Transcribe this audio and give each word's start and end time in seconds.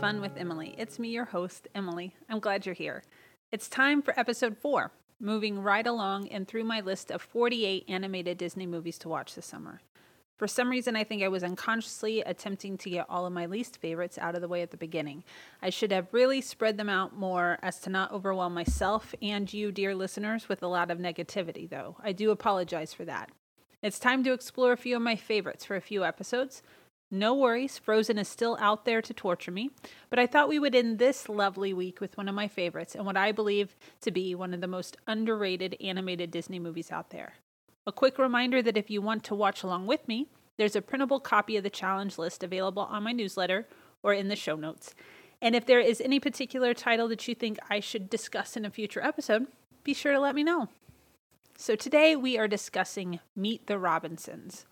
Fun 0.00 0.20
with 0.20 0.36
Emily. 0.36 0.74
It's 0.76 0.98
me, 0.98 1.08
your 1.08 1.24
host, 1.24 1.68
Emily. 1.74 2.14
I'm 2.28 2.38
glad 2.38 2.66
you're 2.66 2.74
here. 2.74 3.02
It's 3.50 3.66
time 3.66 4.02
for 4.02 4.18
episode 4.20 4.58
four, 4.58 4.92
moving 5.18 5.62
right 5.62 5.86
along 5.86 6.28
and 6.28 6.46
through 6.46 6.64
my 6.64 6.80
list 6.80 7.10
of 7.10 7.22
48 7.22 7.86
animated 7.88 8.36
Disney 8.36 8.66
movies 8.66 8.98
to 8.98 9.08
watch 9.08 9.34
this 9.34 9.46
summer. 9.46 9.80
For 10.36 10.46
some 10.46 10.68
reason, 10.68 10.96
I 10.96 11.04
think 11.04 11.22
I 11.22 11.28
was 11.28 11.42
unconsciously 11.42 12.20
attempting 12.20 12.76
to 12.78 12.90
get 12.90 13.06
all 13.08 13.24
of 13.24 13.32
my 13.32 13.46
least 13.46 13.78
favorites 13.78 14.18
out 14.18 14.34
of 14.34 14.42
the 14.42 14.48
way 14.48 14.60
at 14.60 14.70
the 14.70 14.76
beginning. 14.76 15.24
I 15.62 15.70
should 15.70 15.92
have 15.92 16.12
really 16.12 16.42
spread 16.42 16.76
them 16.76 16.90
out 16.90 17.16
more 17.16 17.58
as 17.62 17.80
to 17.80 17.90
not 17.90 18.12
overwhelm 18.12 18.52
myself 18.52 19.14
and 19.22 19.50
you, 19.52 19.72
dear 19.72 19.94
listeners, 19.94 20.46
with 20.46 20.62
a 20.62 20.68
lot 20.68 20.90
of 20.90 20.98
negativity, 20.98 21.68
though. 21.68 21.96
I 22.04 22.12
do 22.12 22.30
apologize 22.30 22.92
for 22.92 23.06
that. 23.06 23.30
It's 23.82 23.98
time 23.98 24.22
to 24.24 24.34
explore 24.34 24.72
a 24.72 24.76
few 24.76 24.96
of 24.96 25.02
my 25.02 25.16
favorites 25.16 25.64
for 25.64 25.74
a 25.74 25.80
few 25.80 26.04
episodes. 26.04 26.62
No 27.10 27.34
worries, 27.34 27.78
Frozen 27.78 28.18
is 28.18 28.26
still 28.28 28.56
out 28.60 28.84
there 28.84 29.00
to 29.00 29.14
torture 29.14 29.52
me, 29.52 29.70
but 30.10 30.18
I 30.18 30.26
thought 30.26 30.48
we 30.48 30.58
would 30.58 30.74
end 30.74 30.98
this 30.98 31.28
lovely 31.28 31.72
week 31.72 32.00
with 32.00 32.16
one 32.16 32.28
of 32.28 32.34
my 32.34 32.48
favorites 32.48 32.96
and 32.96 33.06
what 33.06 33.16
I 33.16 33.30
believe 33.30 33.76
to 34.00 34.10
be 34.10 34.34
one 34.34 34.52
of 34.52 34.60
the 34.60 34.66
most 34.66 34.96
underrated 35.06 35.76
animated 35.80 36.32
Disney 36.32 36.58
movies 36.58 36.90
out 36.90 37.10
there. 37.10 37.34
A 37.86 37.92
quick 37.92 38.18
reminder 38.18 38.60
that 38.60 38.76
if 38.76 38.90
you 38.90 39.00
want 39.00 39.22
to 39.24 39.36
watch 39.36 39.62
along 39.62 39.86
with 39.86 40.08
me, 40.08 40.26
there's 40.56 40.74
a 40.74 40.82
printable 40.82 41.20
copy 41.20 41.56
of 41.56 41.62
the 41.62 41.70
challenge 41.70 42.18
list 42.18 42.42
available 42.42 42.82
on 42.82 43.04
my 43.04 43.12
newsletter 43.12 43.68
or 44.02 44.12
in 44.12 44.26
the 44.26 44.34
show 44.34 44.56
notes. 44.56 44.92
And 45.40 45.54
if 45.54 45.64
there 45.64 45.80
is 45.80 46.00
any 46.00 46.18
particular 46.18 46.74
title 46.74 47.06
that 47.08 47.28
you 47.28 47.36
think 47.36 47.58
I 47.70 47.78
should 47.78 48.10
discuss 48.10 48.56
in 48.56 48.64
a 48.64 48.70
future 48.70 49.02
episode, 49.02 49.46
be 49.84 49.94
sure 49.94 50.12
to 50.12 50.18
let 50.18 50.34
me 50.34 50.42
know. 50.42 50.70
So 51.56 51.76
today 51.76 52.16
we 52.16 52.36
are 52.36 52.48
discussing 52.48 53.20
Meet 53.36 53.68
the 53.68 53.78
Robinsons. 53.78 54.66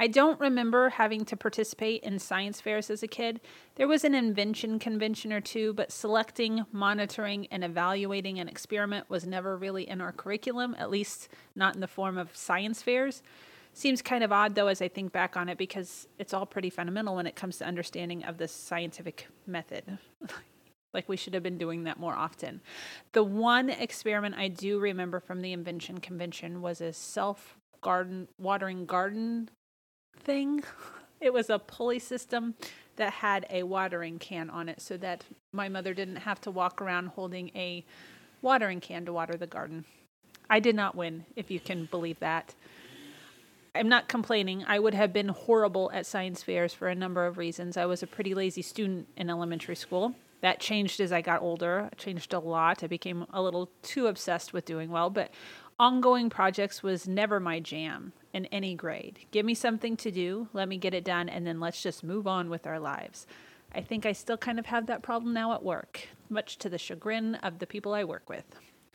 I 0.00 0.06
don't 0.06 0.38
remember 0.38 0.90
having 0.90 1.24
to 1.24 1.36
participate 1.36 2.04
in 2.04 2.20
science 2.20 2.60
fairs 2.60 2.88
as 2.88 3.02
a 3.02 3.08
kid. 3.08 3.40
There 3.74 3.88
was 3.88 4.04
an 4.04 4.14
invention 4.14 4.78
convention 4.78 5.32
or 5.32 5.40
two, 5.40 5.72
but 5.72 5.90
selecting, 5.90 6.64
monitoring, 6.70 7.48
and 7.50 7.64
evaluating 7.64 8.38
an 8.38 8.48
experiment 8.48 9.10
was 9.10 9.26
never 9.26 9.56
really 9.56 9.88
in 9.88 10.00
our 10.00 10.12
curriculum, 10.12 10.76
at 10.78 10.90
least 10.90 11.28
not 11.56 11.74
in 11.74 11.80
the 11.80 11.88
form 11.88 12.16
of 12.16 12.36
science 12.36 12.80
fairs. 12.80 13.22
Seems 13.72 14.00
kind 14.00 14.22
of 14.22 14.30
odd 14.30 14.54
though 14.54 14.68
as 14.68 14.80
I 14.80 14.88
think 14.88 15.12
back 15.12 15.36
on 15.36 15.48
it 15.48 15.58
because 15.58 16.06
it's 16.18 16.32
all 16.32 16.46
pretty 16.46 16.70
fundamental 16.70 17.16
when 17.16 17.26
it 17.26 17.34
comes 17.34 17.58
to 17.58 17.66
understanding 17.66 18.24
of 18.24 18.38
the 18.38 18.46
scientific 18.46 19.26
method. 19.46 19.98
like 20.94 21.08
we 21.08 21.16
should 21.16 21.34
have 21.34 21.42
been 21.42 21.58
doing 21.58 21.84
that 21.84 21.98
more 21.98 22.14
often. 22.14 22.60
The 23.12 23.24
one 23.24 23.68
experiment 23.68 24.36
I 24.36 24.48
do 24.48 24.78
remember 24.78 25.18
from 25.18 25.40
the 25.40 25.52
invention 25.52 25.98
convention 25.98 26.62
was 26.62 26.80
a 26.80 26.92
self 26.92 27.56
garden 27.80 28.26
watering 28.38 28.86
garden 28.86 29.50
thing. 30.18 30.62
It 31.20 31.32
was 31.32 31.50
a 31.50 31.58
pulley 31.58 31.98
system 31.98 32.54
that 32.94 33.12
had 33.12 33.44
a 33.50 33.64
watering 33.64 34.20
can 34.20 34.50
on 34.50 34.68
it 34.68 34.80
so 34.80 34.96
that 34.98 35.24
my 35.52 35.68
mother 35.68 35.92
didn't 35.92 36.14
have 36.16 36.40
to 36.42 36.50
walk 36.52 36.80
around 36.80 37.06
holding 37.06 37.50
a 37.56 37.84
watering 38.40 38.80
can 38.80 39.04
to 39.06 39.12
water 39.12 39.36
the 39.36 39.48
garden. 39.48 39.84
I 40.48 40.60
did 40.60 40.76
not 40.76 40.94
win, 40.94 41.24
if 41.34 41.50
you 41.50 41.60
can 41.60 41.86
believe 41.86 42.20
that. 42.20 42.54
I'm 43.74 43.88
not 43.88 44.08
complaining. 44.08 44.64
I 44.66 44.78
would 44.78 44.94
have 44.94 45.12
been 45.12 45.28
horrible 45.28 45.90
at 45.92 46.06
science 46.06 46.42
fairs 46.42 46.72
for 46.72 46.88
a 46.88 46.94
number 46.94 47.26
of 47.26 47.38
reasons. 47.38 47.76
I 47.76 47.86
was 47.86 48.02
a 48.02 48.06
pretty 48.06 48.34
lazy 48.34 48.62
student 48.62 49.08
in 49.16 49.30
elementary 49.30 49.76
school. 49.76 50.14
That 50.40 50.60
changed 50.60 51.00
as 51.00 51.12
I 51.12 51.20
got 51.20 51.42
older. 51.42 51.90
Changed 51.96 52.32
a 52.32 52.38
lot. 52.38 52.82
I 52.82 52.86
became 52.86 53.26
a 53.32 53.42
little 53.42 53.70
too 53.82 54.06
obsessed 54.06 54.52
with 54.52 54.64
doing 54.64 54.90
well, 54.90 55.10
but 55.10 55.32
ongoing 55.78 56.30
projects 56.30 56.82
was 56.82 57.06
never 57.06 57.38
my 57.38 57.60
jam 57.60 58.12
in 58.32 58.46
any 58.46 58.74
grade. 58.74 59.20
Give 59.30 59.44
me 59.44 59.54
something 59.54 59.96
to 59.98 60.10
do, 60.10 60.48
let 60.52 60.68
me 60.68 60.76
get 60.76 60.94
it 60.94 61.04
done, 61.04 61.28
and 61.28 61.46
then 61.46 61.60
let's 61.60 61.82
just 61.82 62.04
move 62.04 62.26
on 62.26 62.50
with 62.50 62.66
our 62.66 62.78
lives. 62.78 63.26
I 63.74 63.80
think 63.82 64.06
I 64.06 64.12
still 64.12 64.36
kind 64.36 64.58
of 64.58 64.66
have 64.66 64.86
that 64.86 65.02
problem 65.02 65.32
now 65.34 65.52
at 65.52 65.62
work, 65.62 66.08
much 66.28 66.58
to 66.58 66.68
the 66.68 66.78
chagrin 66.78 67.34
of 67.36 67.58
the 67.58 67.66
people 67.66 67.94
I 67.94 68.04
work 68.04 68.28
with. 68.28 68.44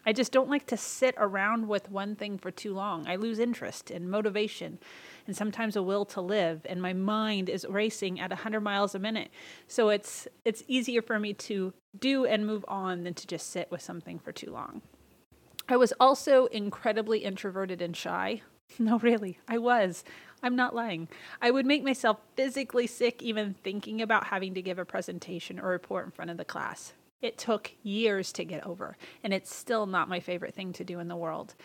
I 0.05 0.11
just 0.11 0.33
don't 0.33 0.49
like 0.49 0.65
to 0.67 0.77
sit 0.77 1.15
around 1.17 1.67
with 1.67 1.89
one 1.89 2.15
thing 2.15 2.37
for 2.37 2.51
too 2.51 2.73
long. 2.73 3.07
I 3.07 3.15
lose 3.15 3.39
interest 3.39 3.89
and 3.89 4.09
motivation 4.09 4.79
and 5.25 5.35
sometimes 5.35 5.77
a 5.77 5.83
will 5.83 6.03
to 6.05 6.19
live 6.19 6.65
and 6.65 6.81
my 6.81 6.91
mind 6.91 7.47
is 7.47 7.65
racing 7.69 8.19
at 8.19 8.29
100 8.29 8.59
miles 8.59 8.95
a 8.95 8.99
minute. 8.99 9.29
So 9.67 9.89
it's 9.89 10.27
it's 10.43 10.63
easier 10.67 11.01
for 11.01 11.19
me 11.19 11.33
to 11.33 11.73
do 11.97 12.25
and 12.25 12.45
move 12.45 12.65
on 12.67 13.03
than 13.03 13.13
to 13.13 13.27
just 13.27 13.49
sit 13.49 13.71
with 13.71 13.81
something 13.81 14.19
for 14.19 14.33
too 14.33 14.51
long. 14.51 14.81
I 15.69 15.77
was 15.77 15.93
also 15.99 16.47
incredibly 16.47 17.19
introverted 17.19 17.81
and 17.81 17.95
shy. 17.95 18.41
No, 18.79 18.99
really, 18.99 19.39
I 19.47 19.57
was. 19.57 20.03
I'm 20.41 20.55
not 20.55 20.75
lying. 20.75 21.07
I 21.41 21.51
would 21.51 21.65
make 21.65 21.83
myself 21.83 22.19
physically 22.35 22.87
sick 22.87 23.21
even 23.21 23.53
thinking 23.53 24.01
about 24.01 24.25
having 24.25 24.53
to 24.55 24.61
give 24.61 24.77
a 24.77 24.85
presentation 24.85 25.59
or 25.59 25.69
report 25.69 26.05
in 26.05 26.11
front 26.11 26.31
of 26.31 26.37
the 26.37 26.45
class. 26.45 26.93
It 27.21 27.37
took 27.37 27.71
years 27.83 28.33
to 28.33 28.43
get 28.43 28.65
over, 28.65 28.97
and 29.23 29.33
it's 29.33 29.55
still 29.55 29.85
not 29.85 30.09
my 30.09 30.19
favorite 30.19 30.53
thing 30.53 30.73
to 30.73 30.83
do 30.83 30.99
in 30.99 31.07
the 31.07 31.15
world. 31.15 31.55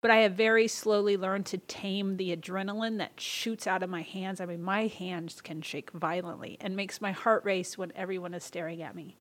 But 0.00 0.10
I 0.10 0.18
have 0.18 0.32
very 0.34 0.68
slowly 0.68 1.16
learned 1.16 1.46
to 1.46 1.58
tame 1.58 2.16
the 2.18 2.36
adrenaline 2.36 2.98
that 2.98 3.18
shoots 3.20 3.66
out 3.66 3.82
of 3.82 3.90
my 3.90 4.02
hands. 4.02 4.40
I 4.40 4.46
mean, 4.46 4.62
my 4.62 4.86
hands 4.86 5.40
can 5.40 5.62
shake 5.62 5.90
violently 5.92 6.56
and 6.60 6.76
makes 6.76 7.00
my 7.00 7.12
heart 7.12 7.44
race 7.44 7.78
when 7.78 7.92
everyone 7.96 8.34
is 8.34 8.44
staring 8.44 8.82
at 8.82 8.94
me. 8.94 9.16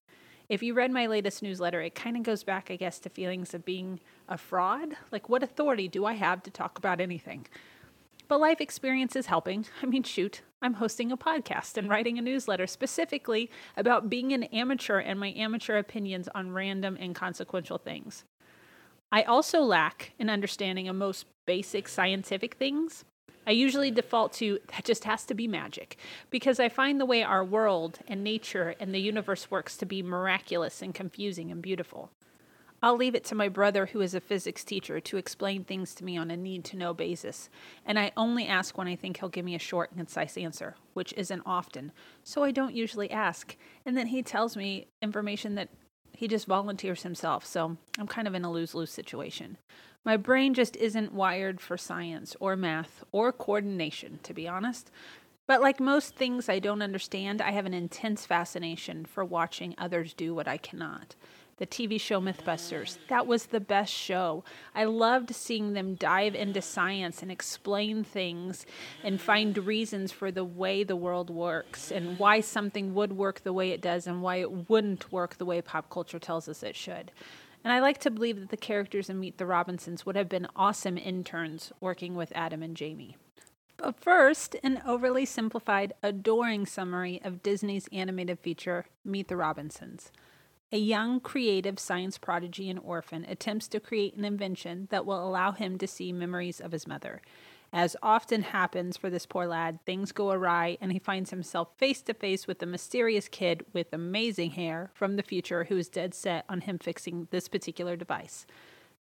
If 0.49 0.63
you 0.63 0.73
read 0.73 0.91
my 0.91 1.07
latest 1.07 1.43
newsletter, 1.43 1.81
it 1.81 1.93
kind 1.95 2.15
of 2.15 2.23
goes 2.23 2.43
back, 2.43 2.71
I 2.71 2.77
guess, 2.77 2.99
to 2.99 3.09
feelings 3.09 3.53
of 3.53 3.65
being 3.65 3.99
a 4.29 4.37
fraud. 4.37 4.95
Like, 5.11 5.27
what 5.27 5.43
authority 5.43 5.87
do 5.89 6.05
I 6.05 6.13
have 6.13 6.41
to 6.43 6.51
talk 6.51 6.77
about 6.77 7.01
anything? 7.01 7.47
But 8.29 8.39
life 8.39 8.61
experience 8.61 9.15
is 9.15 9.25
helping. 9.25 9.65
I 9.83 9.85
mean, 9.85 10.03
shoot, 10.03 10.41
I'm 10.61 10.75
hosting 10.75 11.11
a 11.11 11.17
podcast 11.17 11.77
and 11.77 11.89
writing 11.89 12.17
a 12.17 12.21
newsletter 12.21 12.65
specifically 12.65 13.49
about 13.75 14.09
being 14.09 14.31
an 14.31 14.43
amateur 14.43 14.99
and 14.99 15.19
my 15.19 15.33
amateur 15.33 15.77
opinions 15.77 16.29
on 16.33 16.51
random 16.51 16.97
inconsequential 16.97 17.77
things. 17.77 18.23
I 19.11 19.23
also 19.23 19.61
lack 19.61 20.13
an 20.19 20.29
understanding 20.29 20.87
of 20.87 20.95
most 20.95 21.25
basic 21.45 21.87
scientific 21.87 22.55
things. 22.55 23.05
I 23.47 23.51
usually 23.51 23.91
default 23.91 24.33
to 24.33 24.59
that 24.73 24.83
just 24.83 25.05
has 25.05 25.23
to 25.25 25.33
be 25.33 25.47
magic 25.47 25.97
because 26.29 26.59
I 26.59 26.67
find 26.67 26.99
the 26.99 27.05
way 27.05 27.23
our 27.23 27.45
world 27.45 27.99
and 28.05 28.21
nature 28.21 28.75
and 28.77 28.93
the 28.93 28.99
universe 28.99 29.49
works 29.49 29.77
to 29.77 29.85
be 29.85 30.03
miraculous 30.03 30.81
and 30.81 30.93
confusing 30.93 31.49
and 31.49 31.61
beautiful. 31.61 32.11
I'll 32.83 32.97
leave 32.97 33.15
it 33.15 33.23
to 33.25 33.35
my 33.35 33.47
brother, 33.47 33.87
who 33.87 34.01
is 34.01 34.13
a 34.13 34.19
physics 34.19 34.63
teacher, 34.63 34.99
to 34.99 35.17
explain 35.17 35.63
things 35.63 35.95
to 35.95 36.03
me 36.03 36.17
on 36.17 36.29
a 36.29 36.37
need 36.37 36.63
to 36.65 36.77
know 36.77 36.93
basis, 36.93 37.49
and 37.85 37.97
I 37.97 38.11
only 38.15 38.45
ask 38.45 38.77
when 38.77 38.87
I 38.87 38.95
think 38.95 39.17
he'll 39.17 39.29
give 39.29 39.45
me 39.45 39.55
a 39.55 39.59
short 39.59 39.89
and 39.89 39.97
concise 39.97 40.37
answer, 40.37 40.75
which 40.93 41.11
isn't 41.17 41.41
often, 41.43 41.91
so 42.23 42.43
I 42.43 42.51
don't 42.51 42.75
usually 42.75 43.09
ask. 43.09 43.55
And 43.83 43.97
then 43.97 44.07
he 44.07 44.21
tells 44.21 44.55
me 44.55 44.87
information 45.01 45.55
that 45.55 45.69
he 46.13 46.27
just 46.27 46.45
volunteers 46.45 47.01
himself, 47.01 47.45
so 47.47 47.77
I'm 47.97 48.07
kind 48.07 48.27
of 48.27 48.35
in 48.35 48.45
a 48.45 48.51
lose 48.51 48.75
lose 48.75 48.91
situation. 48.91 49.57
My 50.07 50.15
brain 50.15 50.53
just 50.53 50.77
isn't 50.77 51.11
wired 51.11 51.59
for 51.59 51.77
science 51.77 52.33
or 52.39 52.55
math 52.55 53.03
or 53.11 53.33
coordination, 53.33 54.19
to 54.23 54.33
be 54.33 54.47
honest. 54.47 54.89
But 55.47 55.59
like 55.59 55.81
most 55.81 56.15
things 56.15 56.47
I 56.47 56.59
don't 56.59 56.81
understand, 56.81 57.41
I 57.41 57.51
have 57.51 57.65
an 57.65 57.73
intense 57.73 58.25
fascination 58.25 59.03
for 59.03 59.25
watching 59.25 59.75
others 59.77 60.13
do 60.13 60.33
what 60.33 60.47
I 60.47 60.55
cannot. 60.55 61.15
The 61.57 61.67
TV 61.67 61.99
show 61.99 62.21
Mythbusters, 62.21 62.99
that 63.09 63.27
was 63.27 63.47
the 63.47 63.59
best 63.59 63.91
show. 63.91 64.45
I 64.73 64.85
loved 64.85 65.35
seeing 65.35 65.73
them 65.73 65.95
dive 65.95 66.35
into 66.35 66.61
science 66.61 67.21
and 67.21 67.29
explain 67.29 68.05
things 68.05 68.65
and 69.03 69.19
find 69.19 69.57
reasons 69.57 70.13
for 70.13 70.31
the 70.31 70.45
way 70.45 70.85
the 70.85 70.95
world 70.95 71.29
works 71.29 71.91
and 71.91 72.17
why 72.17 72.39
something 72.39 72.93
would 72.93 73.11
work 73.11 73.43
the 73.43 73.51
way 73.51 73.71
it 73.71 73.81
does 73.81 74.07
and 74.07 74.21
why 74.21 74.37
it 74.37 74.69
wouldn't 74.69 75.11
work 75.11 75.35
the 75.35 75.45
way 75.45 75.61
pop 75.61 75.89
culture 75.89 76.17
tells 76.17 76.47
us 76.47 76.63
it 76.63 76.77
should. 76.77 77.11
And 77.63 77.73
I 77.73 77.79
like 77.79 77.99
to 77.99 78.11
believe 78.11 78.39
that 78.39 78.49
the 78.49 78.57
characters 78.57 79.09
in 79.09 79.19
Meet 79.19 79.37
the 79.37 79.45
Robinsons 79.45 80.05
would 80.05 80.15
have 80.15 80.29
been 80.29 80.47
awesome 80.55 80.97
interns 80.97 81.71
working 81.79 82.15
with 82.15 82.31
Adam 82.35 82.63
and 82.63 82.77
Jamie. 82.77 83.17
But 83.77 83.99
first, 83.99 84.55
an 84.63 84.81
overly 84.85 85.25
simplified, 85.25 85.93
adoring 86.01 86.65
summary 86.65 87.21
of 87.23 87.43
Disney's 87.43 87.87
animated 87.91 88.39
feature, 88.39 88.85
Meet 89.05 89.27
the 89.27 89.37
Robinsons. 89.37 90.11
A 90.71 90.77
young, 90.77 91.19
creative 91.19 91.79
science 91.79 92.17
prodigy 92.17 92.69
and 92.69 92.79
orphan 92.79 93.23
attempts 93.25 93.67
to 93.69 93.79
create 93.79 94.15
an 94.15 94.25
invention 94.25 94.87
that 94.91 95.05
will 95.05 95.25
allow 95.25 95.51
him 95.51 95.77
to 95.77 95.87
see 95.87 96.11
memories 96.11 96.59
of 96.59 96.73
his 96.73 96.87
mother. 96.87 97.21
As 97.73 97.97
often 98.01 98.43
happens 98.43 98.95
for 98.97 99.09
this 99.09 99.25
poor 99.25 99.45
lad, 99.45 99.79
things 99.85 100.11
go 100.11 100.31
awry 100.31 100.77
and 100.79 100.91
he 100.91 100.99
finds 100.99 101.31
himself 101.31 101.69
face 101.77 102.01
to 102.03 102.13
face 102.13 102.47
with 102.47 102.61
a 102.63 102.65
mysterious 102.65 103.27
kid 103.27 103.65
with 103.73 103.91
amazing 103.91 104.51
hair 104.51 104.91
from 104.93 105.15
the 105.15 105.23
future 105.23 105.65
who 105.65 105.77
is 105.77 105.89
dead 105.89 106.13
set 106.13 106.45
on 106.47 106.61
him 106.61 106.79
fixing 106.79 107.27
this 107.31 107.47
particular 107.47 107.95
device. 107.95 108.45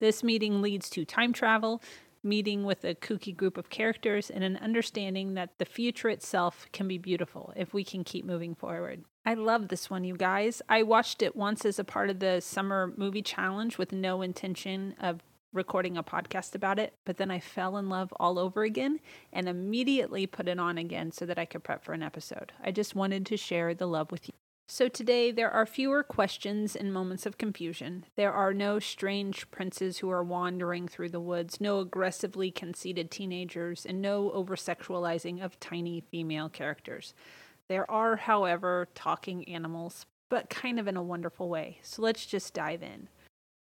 This 0.00 0.24
meeting 0.24 0.62
leads 0.62 0.88
to 0.90 1.04
time 1.04 1.32
travel, 1.32 1.82
meeting 2.22 2.64
with 2.64 2.84
a 2.84 2.94
kooky 2.94 3.36
group 3.36 3.58
of 3.58 3.68
characters, 3.68 4.30
and 4.30 4.42
an 4.42 4.56
understanding 4.56 5.34
that 5.34 5.58
the 5.58 5.64
future 5.64 6.08
itself 6.08 6.66
can 6.72 6.88
be 6.88 6.98
beautiful 6.98 7.52
if 7.54 7.74
we 7.74 7.84
can 7.84 8.02
keep 8.02 8.24
moving 8.24 8.54
forward. 8.54 9.04
I 9.26 9.34
love 9.34 9.68
this 9.68 9.88
one, 9.88 10.04
you 10.04 10.16
guys. 10.16 10.62
I 10.68 10.82
watched 10.82 11.22
it 11.22 11.36
once 11.36 11.64
as 11.64 11.78
a 11.78 11.84
part 11.84 12.10
of 12.10 12.20
the 12.20 12.40
summer 12.40 12.92
movie 12.96 13.22
challenge 13.22 13.78
with 13.78 13.92
no 13.92 14.22
intention 14.22 14.94
of 15.00 15.20
recording 15.54 15.96
a 15.96 16.02
podcast 16.02 16.54
about 16.54 16.78
it, 16.78 16.94
but 17.06 17.16
then 17.16 17.30
I 17.30 17.40
fell 17.40 17.76
in 17.76 17.88
love 17.88 18.12
all 18.18 18.38
over 18.38 18.64
again 18.64 19.00
and 19.32 19.48
immediately 19.48 20.26
put 20.26 20.48
it 20.48 20.58
on 20.58 20.76
again 20.76 21.12
so 21.12 21.24
that 21.24 21.38
I 21.38 21.44
could 21.44 21.64
prep 21.64 21.84
for 21.84 21.92
an 21.92 22.02
episode. 22.02 22.52
I 22.62 22.72
just 22.72 22.94
wanted 22.94 23.24
to 23.26 23.36
share 23.36 23.72
the 23.72 23.86
love 23.86 24.10
with 24.10 24.28
you. 24.28 24.34
So 24.66 24.88
today 24.88 25.30
there 25.30 25.50
are 25.50 25.66
fewer 25.66 26.02
questions 26.02 26.74
and 26.74 26.92
moments 26.92 27.26
of 27.26 27.36
confusion. 27.36 28.06
There 28.16 28.32
are 28.32 28.54
no 28.54 28.78
strange 28.78 29.50
princes 29.50 29.98
who 29.98 30.10
are 30.10 30.24
wandering 30.24 30.88
through 30.88 31.10
the 31.10 31.20
woods, 31.20 31.60
no 31.60 31.80
aggressively 31.80 32.50
conceited 32.50 33.10
teenagers, 33.10 33.84
and 33.84 34.00
no 34.00 34.32
over 34.32 34.56
sexualizing 34.56 35.44
of 35.44 35.60
tiny 35.60 36.00
female 36.00 36.48
characters. 36.48 37.14
There 37.68 37.90
are, 37.90 38.16
however, 38.16 38.88
talking 38.94 39.46
animals, 39.48 40.06
but 40.30 40.48
kind 40.48 40.80
of 40.80 40.88
in 40.88 40.96
a 40.96 41.02
wonderful 41.02 41.48
way. 41.50 41.78
So 41.82 42.00
let's 42.00 42.24
just 42.24 42.54
dive 42.54 42.82
in. 42.82 43.08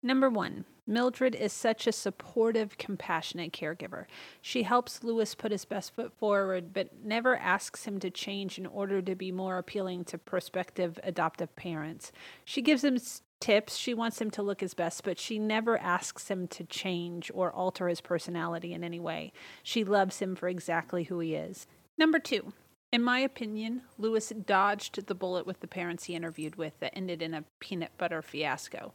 Number 0.04 0.30
one, 0.30 0.66
Mildred 0.88 1.34
is 1.34 1.52
such 1.52 1.88
a 1.88 1.92
supportive, 1.92 2.78
compassionate 2.78 3.52
caregiver. 3.52 4.06
She 4.42 4.64
helps 4.64 5.04
Lewis 5.04 5.34
put 5.34 5.52
his 5.52 5.66
best 5.66 5.94
foot 5.96 6.14
forward, 6.14 6.74
but 6.74 7.04
never 7.04 7.36
asks 7.38 7.86
him 7.86 8.00
to 8.00 8.12
change 8.12 8.60
in 8.60 8.68
order 8.68 9.02
to 9.02 9.16
be 9.16 9.32
more 9.32 9.58
appealing 9.58 10.06
to 10.06 10.18
prospective 10.18 11.00
adoptive 11.04 11.56
parents. 11.56 12.12
She 12.44 12.62
gives 12.62 12.84
him 12.84 13.00
tips. 13.40 13.76
She 13.76 13.94
wants 13.94 14.22
him 14.22 14.30
to 14.32 14.44
look 14.44 14.62
his 14.62 14.76
best, 14.76 15.04
but 15.04 15.20
she 15.20 15.40
never 15.40 15.78
asks 15.78 16.28
him 16.28 16.48
to 16.50 16.64
change 16.64 17.32
or 17.34 17.52
alter 17.52 17.88
his 17.88 18.02
personality 18.02 18.74
in 18.74 18.84
any 18.84 19.00
way. 19.00 19.34
She 19.64 19.84
loves 19.84 20.20
him 20.20 20.36
for 20.36 20.48
exactly 20.48 21.06
who 21.06 21.20
he 21.20 21.34
is. 21.34 21.66
Number 21.98 22.20
two, 22.20 22.54
in 22.92 23.04
my 23.04 23.20
opinion, 23.20 23.82
Lewis 23.98 24.32
dodged 24.46 25.08
the 25.08 25.16
bullet 25.16 25.46
with 25.46 25.60
the 25.60 25.68
parents 25.68 26.06
he 26.06 26.16
interviewed 26.16 26.56
with 26.56 26.80
that 26.80 26.96
ended 26.96 27.22
in 27.22 27.34
a 27.34 27.44
peanut 27.60 27.92
butter 27.98 28.22
fiasco. 28.22 28.94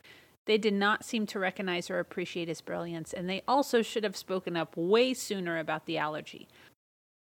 They 0.50 0.58
did 0.58 0.75
not 0.75 1.05
seem 1.05 1.26
to 1.26 1.38
recognize 1.38 1.91
or 1.91 2.00
appreciate 2.00 2.49
his 2.49 2.61
brilliance, 2.61 3.12
and 3.12 3.31
they 3.31 3.43
also 3.47 3.82
should 3.82 4.02
have 4.02 4.17
spoken 4.17 4.56
up 4.56 4.76
way 4.76 5.14
sooner 5.14 5.61
about 5.61 5.87
the 5.87 5.97
allergy. 5.97 6.49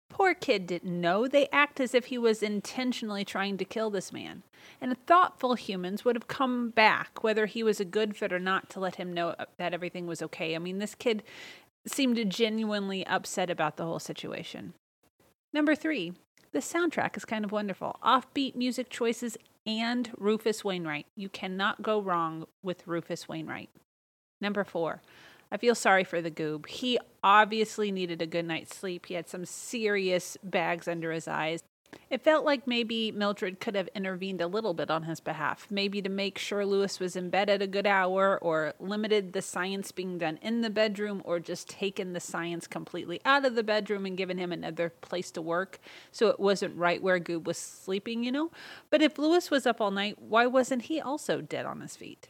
Poor 0.09 0.33
kid 0.33 0.65
didn't 0.65 0.99
know. 0.99 1.27
They 1.27 1.47
act 1.51 1.79
as 1.79 1.93
if 1.93 2.05
he 2.05 2.17
was 2.17 2.41
intentionally 2.41 3.23
trying 3.23 3.57
to 3.57 3.65
kill 3.65 3.91
this 3.91 4.11
man. 4.11 4.41
And 4.81 4.97
thoughtful 5.05 5.53
humans 5.53 6.03
would 6.03 6.15
have 6.15 6.27
come 6.27 6.71
back, 6.71 7.23
whether 7.23 7.45
he 7.45 7.61
was 7.61 7.79
a 7.79 7.85
good 7.85 8.17
fit 8.17 8.33
or 8.33 8.39
not, 8.39 8.67
to 8.71 8.79
let 8.79 8.95
him 8.95 9.13
know 9.13 9.35
that 9.59 9.75
everything 9.75 10.07
was 10.07 10.23
okay. 10.23 10.55
I 10.55 10.57
mean, 10.57 10.79
this 10.79 10.95
kid 10.95 11.21
seemed 11.85 12.31
genuinely 12.31 13.05
upset 13.05 13.51
about 13.51 13.77
the 13.77 13.85
whole 13.85 13.99
situation. 13.99 14.73
Number 15.53 15.75
three, 15.75 16.13
the 16.51 16.61
soundtrack 16.61 17.15
is 17.15 17.25
kind 17.25 17.45
of 17.45 17.51
wonderful. 17.51 17.99
Offbeat 18.03 18.55
music 18.55 18.89
choices 18.89 19.37
and 19.69 20.09
Rufus 20.17 20.63
Wainwright. 20.63 21.05
You 21.15 21.29
cannot 21.29 21.83
go 21.83 22.01
wrong 22.01 22.47
with 22.63 22.87
Rufus 22.87 23.29
Wainwright. 23.29 23.69
Number 24.41 24.63
four, 24.63 25.01
I 25.51 25.57
feel 25.57 25.75
sorry 25.75 26.03
for 26.03 26.21
the 26.21 26.31
goob. 26.31 26.67
He 26.67 26.97
obviously 27.23 27.91
needed 27.91 28.21
a 28.21 28.27
good 28.27 28.45
night's 28.45 28.75
sleep. 28.75 29.05
He 29.05 29.13
had 29.13 29.29
some 29.29 29.45
serious 29.45 30.37
bags 30.43 30.87
under 30.87 31.11
his 31.11 31.27
eyes. 31.27 31.61
It 32.09 32.23
felt 32.23 32.43
like 32.43 32.65
maybe 32.65 33.11
Mildred 33.11 33.59
could 33.59 33.75
have 33.75 33.89
intervened 33.93 34.41
a 34.41 34.47
little 34.47 34.73
bit 34.73 34.89
on 34.89 35.03
his 35.03 35.19
behalf, 35.19 35.67
maybe 35.69 36.01
to 36.01 36.09
make 36.09 36.39
sure 36.39 36.65
Lewis 36.65 36.99
was 36.99 37.15
in 37.15 37.29
bed 37.29 37.49
at 37.49 37.61
a 37.61 37.67
good 37.67 37.85
hour, 37.85 38.39
or 38.41 38.73
limited 38.79 39.33
the 39.33 39.43
science 39.43 39.91
being 39.91 40.17
done 40.17 40.39
in 40.41 40.61
the 40.61 40.71
bedroom, 40.71 41.21
or 41.23 41.39
just 41.39 41.69
taken 41.69 42.13
the 42.13 42.19
science 42.19 42.65
completely 42.65 43.21
out 43.25 43.45
of 43.45 43.53
the 43.53 43.63
bedroom 43.63 44.07
and 44.07 44.17
given 44.17 44.39
him 44.39 44.51
another 44.51 44.89
place 45.01 45.29
to 45.31 45.41
work 45.41 45.79
so 46.11 46.29
it 46.29 46.39
wasn't 46.39 46.75
right 46.75 47.03
where 47.03 47.19
Goob 47.19 47.45
was 47.45 47.57
sleeping, 47.57 48.23
you 48.23 48.31
know? 48.31 48.49
But 48.89 49.03
if 49.03 49.19
Lewis 49.19 49.51
was 49.51 49.67
up 49.67 49.79
all 49.79 49.91
night, 49.91 50.19
why 50.19 50.47
wasn't 50.47 50.83
he 50.83 50.99
also 50.99 51.41
dead 51.41 51.67
on 51.67 51.81
his 51.81 51.95
feet? 51.95 52.29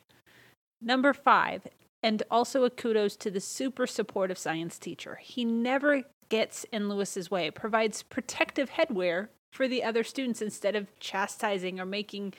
Number 0.81 1.13
five, 1.13 1.67
and 2.03 2.23
also 2.29 2.63
a 2.63 2.69
kudos 2.69 3.15
to 3.17 3.31
the 3.31 3.41
super 3.41 3.87
supportive 3.87 4.37
science 4.37 4.77
teacher. 4.77 5.19
He 5.21 5.45
never 5.45 6.03
gets 6.29 6.65
in 6.65 6.89
Lewis's 6.89 7.31
way, 7.31 7.49
provides 7.49 8.03
protective 8.03 8.71
headwear 8.71 9.29
for 9.49 9.67
the 9.67 9.83
other 9.83 10.03
students 10.03 10.41
instead 10.41 10.75
of 10.75 10.97
chastising 10.99 11.79
or 11.79 11.85
making 11.85 12.33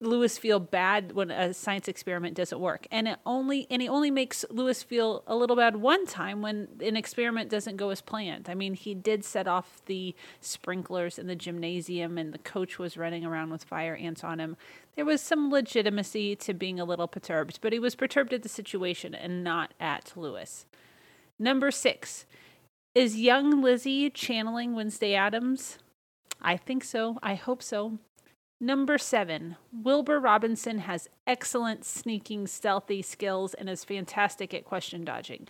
Lewis 0.00 0.36
feel 0.36 0.60
bad 0.60 1.12
when 1.12 1.30
a 1.30 1.54
science 1.54 1.88
experiment 1.88 2.36
doesn't 2.36 2.60
work. 2.60 2.86
And 2.90 3.08
it 3.08 3.18
only 3.24 3.66
and 3.70 3.80
he 3.80 3.88
only 3.88 4.10
makes 4.10 4.44
Lewis 4.50 4.82
feel 4.82 5.22
a 5.26 5.34
little 5.34 5.56
bad 5.56 5.76
one 5.76 6.06
time 6.06 6.42
when 6.42 6.68
an 6.80 6.96
experiment 6.96 7.48
doesn't 7.48 7.76
go 7.76 7.88
as 7.88 8.02
planned. 8.02 8.50
I 8.50 8.54
mean, 8.54 8.74
he 8.74 8.94
did 8.94 9.24
set 9.24 9.48
off 9.48 9.80
the 9.86 10.14
sprinklers 10.40 11.18
in 11.18 11.28
the 11.28 11.34
gymnasium 11.34 12.18
and 12.18 12.34
the 12.34 12.38
coach 12.38 12.78
was 12.78 12.98
running 12.98 13.24
around 13.24 13.50
with 13.50 13.64
fire 13.64 13.96
ants 13.96 14.22
on 14.22 14.38
him. 14.38 14.58
There 14.96 15.06
was 15.06 15.22
some 15.22 15.50
legitimacy 15.50 16.36
to 16.36 16.52
being 16.52 16.78
a 16.78 16.84
little 16.84 17.08
perturbed, 17.08 17.60
but 17.62 17.72
he 17.72 17.78
was 17.78 17.94
perturbed 17.94 18.34
at 18.34 18.42
the 18.42 18.50
situation 18.50 19.14
and 19.14 19.42
not 19.42 19.72
at 19.80 20.12
Lewis. 20.14 20.66
Number 21.38 21.70
6. 21.70 22.26
Is 22.94 23.18
young 23.18 23.62
Lizzie 23.62 24.10
channeling 24.10 24.74
Wednesday 24.74 25.14
Addams? 25.14 25.78
I 26.40 26.56
think 26.56 26.84
so. 26.84 27.18
I 27.22 27.34
hope 27.34 27.62
so. 27.62 27.98
Number 28.58 28.96
seven, 28.96 29.56
Wilbur 29.70 30.18
Robinson 30.18 30.78
has 30.78 31.08
excellent 31.26 31.84
sneaking, 31.84 32.46
stealthy 32.46 33.02
skills 33.02 33.52
and 33.52 33.68
is 33.68 33.84
fantastic 33.84 34.54
at 34.54 34.64
question 34.64 35.04
dodging. 35.04 35.46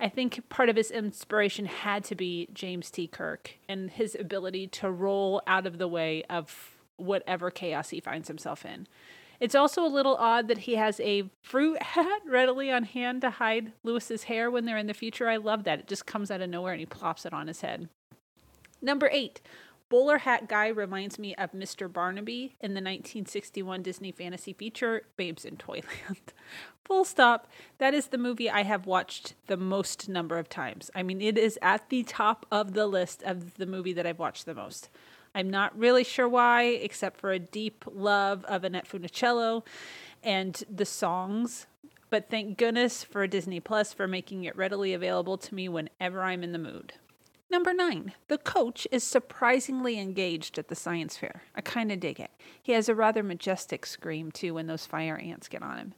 I 0.00 0.08
think 0.08 0.48
part 0.48 0.70
of 0.70 0.76
his 0.76 0.90
inspiration 0.90 1.66
had 1.66 2.04
to 2.04 2.14
be 2.14 2.48
James 2.54 2.90
T. 2.90 3.06
Kirk 3.06 3.58
and 3.68 3.90
his 3.90 4.16
ability 4.18 4.68
to 4.68 4.90
roll 4.90 5.42
out 5.46 5.66
of 5.66 5.76
the 5.76 5.88
way 5.88 6.22
of 6.30 6.78
whatever 6.96 7.50
chaos 7.50 7.90
he 7.90 8.00
finds 8.00 8.28
himself 8.28 8.64
in. 8.64 8.86
It's 9.40 9.54
also 9.54 9.84
a 9.84 9.88
little 9.88 10.16
odd 10.16 10.48
that 10.48 10.58
he 10.58 10.76
has 10.76 11.00
a 11.00 11.24
fruit 11.42 11.82
hat 11.82 12.22
readily 12.26 12.70
on 12.70 12.84
hand 12.84 13.20
to 13.20 13.30
hide 13.30 13.72
Lewis's 13.82 14.24
hair 14.24 14.50
when 14.50 14.64
they're 14.64 14.78
in 14.78 14.86
the 14.86 14.94
future. 14.94 15.28
I 15.28 15.36
love 15.36 15.64
that. 15.64 15.80
It 15.80 15.88
just 15.88 16.06
comes 16.06 16.30
out 16.30 16.40
of 16.40 16.48
nowhere 16.48 16.72
and 16.72 16.80
he 16.80 16.86
plops 16.86 17.26
it 17.26 17.34
on 17.34 17.48
his 17.48 17.60
head. 17.60 17.90
Number 18.82 19.10
eight, 19.12 19.42
Bowler 19.90 20.18
hat 20.18 20.48
guy 20.48 20.68
reminds 20.68 21.18
me 21.18 21.34
of 21.34 21.50
Mr. 21.50 21.92
Barnaby 21.92 22.54
in 22.60 22.74
the 22.74 22.80
1961 22.80 23.82
Disney 23.82 24.12
fantasy 24.12 24.52
feature 24.52 25.02
Babes 25.16 25.44
in 25.44 25.56
Toyland. 25.56 26.32
Full 26.84 27.04
stop. 27.04 27.48
That 27.78 27.92
is 27.92 28.06
the 28.06 28.16
movie 28.16 28.48
I 28.48 28.62
have 28.62 28.86
watched 28.86 29.34
the 29.48 29.56
most 29.56 30.08
number 30.08 30.38
of 30.38 30.48
times. 30.48 30.92
I 30.94 31.02
mean, 31.02 31.20
it 31.20 31.36
is 31.36 31.58
at 31.60 31.88
the 31.88 32.04
top 32.04 32.46
of 32.52 32.72
the 32.72 32.86
list 32.86 33.24
of 33.24 33.56
the 33.56 33.66
movie 33.66 33.92
that 33.92 34.06
I've 34.06 34.20
watched 34.20 34.46
the 34.46 34.54
most. 34.54 34.90
I'm 35.34 35.50
not 35.50 35.76
really 35.76 36.04
sure 36.04 36.28
why, 36.28 36.62
except 36.62 37.20
for 37.20 37.32
a 37.32 37.40
deep 37.40 37.84
love 37.90 38.44
of 38.44 38.62
Annette 38.62 38.88
Funicello 38.88 39.64
and 40.22 40.62
the 40.70 40.86
songs. 40.86 41.66
But 42.10 42.30
thank 42.30 42.58
goodness 42.58 43.02
for 43.02 43.26
Disney 43.26 43.58
Plus 43.58 43.92
for 43.92 44.06
making 44.06 44.44
it 44.44 44.56
readily 44.56 44.94
available 44.94 45.36
to 45.38 45.54
me 45.54 45.68
whenever 45.68 46.22
I'm 46.22 46.44
in 46.44 46.52
the 46.52 46.58
mood. 46.58 46.94
Number 47.50 47.74
nine, 47.74 48.12
the 48.28 48.38
coach 48.38 48.86
is 48.92 49.02
surprisingly 49.02 49.98
engaged 49.98 50.56
at 50.56 50.68
the 50.68 50.76
science 50.76 51.16
fair. 51.16 51.42
I 51.56 51.60
kind 51.60 51.90
of 51.90 51.98
dig 51.98 52.20
it. 52.20 52.30
He 52.62 52.72
has 52.72 52.88
a 52.88 52.94
rather 52.94 53.24
majestic 53.24 53.86
scream, 53.86 54.30
too, 54.30 54.54
when 54.54 54.68
those 54.68 54.86
fire 54.86 55.16
ants 55.16 55.48
get 55.48 55.62
on 55.62 55.76
him. 55.76 55.94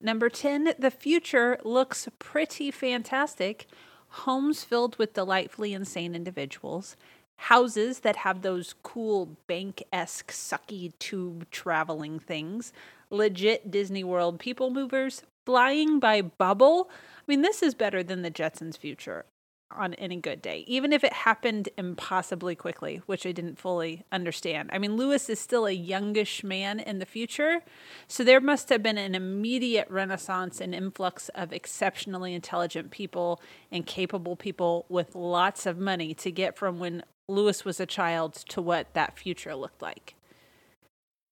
Number 0.00 0.28
10, 0.28 0.74
the 0.80 0.90
future 0.90 1.58
looks 1.62 2.08
pretty 2.18 2.72
fantastic. 2.72 3.66
Homes 4.08 4.64
filled 4.64 4.98
with 4.98 5.14
delightfully 5.14 5.72
insane 5.72 6.16
individuals, 6.16 6.96
houses 7.36 8.00
that 8.00 8.16
have 8.16 8.42
those 8.42 8.74
cool 8.82 9.36
bank 9.46 9.84
esque 9.92 10.32
sucky 10.32 10.92
tube 10.98 11.48
traveling 11.52 12.18
things, 12.18 12.72
legit 13.10 13.70
Disney 13.70 14.02
World 14.02 14.40
people 14.40 14.70
movers, 14.70 15.22
flying 15.46 16.00
by 16.00 16.20
bubble. 16.20 16.90
I 16.90 17.22
mean, 17.28 17.42
this 17.42 17.62
is 17.62 17.74
better 17.76 18.02
than 18.02 18.22
the 18.22 18.30
Jetsons' 18.30 18.76
future 18.76 19.24
on 19.70 19.94
any 19.94 20.16
good 20.16 20.42
day, 20.42 20.64
even 20.66 20.92
if 20.92 21.04
it 21.04 21.12
happened 21.12 21.68
impossibly 21.76 22.54
quickly, 22.54 23.02
which 23.06 23.26
I 23.26 23.32
didn't 23.32 23.58
fully 23.58 24.04
understand. 24.10 24.70
I 24.72 24.78
mean, 24.78 24.96
Lewis 24.96 25.28
is 25.28 25.38
still 25.38 25.66
a 25.66 25.72
youngish 25.72 26.42
man 26.42 26.80
in 26.80 26.98
the 26.98 27.06
future, 27.06 27.60
so 28.08 28.24
there 28.24 28.40
must 28.40 28.68
have 28.68 28.82
been 28.82 28.98
an 28.98 29.14
immediate 29.14 29.88
renaissance 29.90 30.60
and 30.60 30.74
influx 30.74 31.28
of 31.30 31.52
exceptionally 31.52 32.34
intelligent 32.34 32.90
people 32.90 33.40
and 33.70 33.86
capable 33.86 34.36
people 34.36 34.86
with 34.88 35.14
lots 35.14 35.66
of 35.66 35.78
money 35.78 36.14
to 36.14 36.30
get 36.30 36.56
from 36.56 36.78
when 36.78 37.02
Lewis 37.28 37.64
was 37.64 37.80
a 37.80 37.86
child 37.86 38.34
to 38.34 38.60
what 38.60 38.92
that 38.94 39.18
future 39.18 39.54
looked 39.54 39.80
like. 39.80 40.14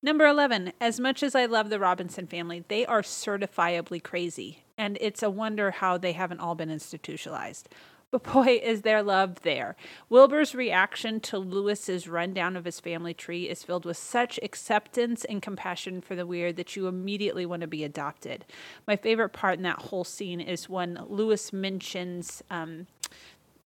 Number 0.00 0.26
11, 0.26 0.74
as 0.80 1.00
much 1.00 1.24
as 1.24 1.34
I 1.34 1.46
love 1.46 1.70
the 1.70 1.80
Robinson 1.80 2.28
family, 2.28 2.64
they 2.68 2.86
are 2.86 3.02
certifiably 3.02 4.00
crazy, 4.00 4.62
and 4.76 4.96
it's 5.00 5.24
a 5.24 5.30
wonder 5.30 5.72
how 5.72 5.98
they 5.98 6.12
haven't 6.12 6.38
all 6.38 6.54
been 6.54 6.70
institutionalized. 6.70 7.68
But 8.10 8.22
boy, 8.32 8.60
is 8.62 8.82
there 8.82 9.02
love 9.02 9.42
there. 9.42 9.76
Wilbur's 10.08 10.54
reaction 10.54 11.20
to 11.20 11.38
Lewis's 11.38 12.08
rundown 12.08 12.56
of 12.56 12.64
his 12.64 12.80
family 12.80 13.14
tree 13.14 13.48
is 13.48 13.62
filled 13.62 13.84
with 13.84 13.96
such 13.96 14.38
acceptance 14.42 15.24
and 15.24 15.42
compassion 15.42 16.00
for 16.00 16.14
the 16.14 16.26
weird 16.26 16.56
that 16.56 16.74
you 16.74 16.86
immediately 16.86 17.44
want 17.44 17.60
to 17.62 17.66
be 17.66 17.84
adopted. 17.84 18.44
My 18.86 18.96
favorite 18.96 19.30
part 19.30 19.58
in 19.58 19.62
that 19.64 19.82
whole 19.82 20.04
scene 20.04 20.40
is 20.40 20.68
when 20.68 20.98
Lewis 21.08 21.52
mentions. 21.52 22.42
Um, 22.50 22.86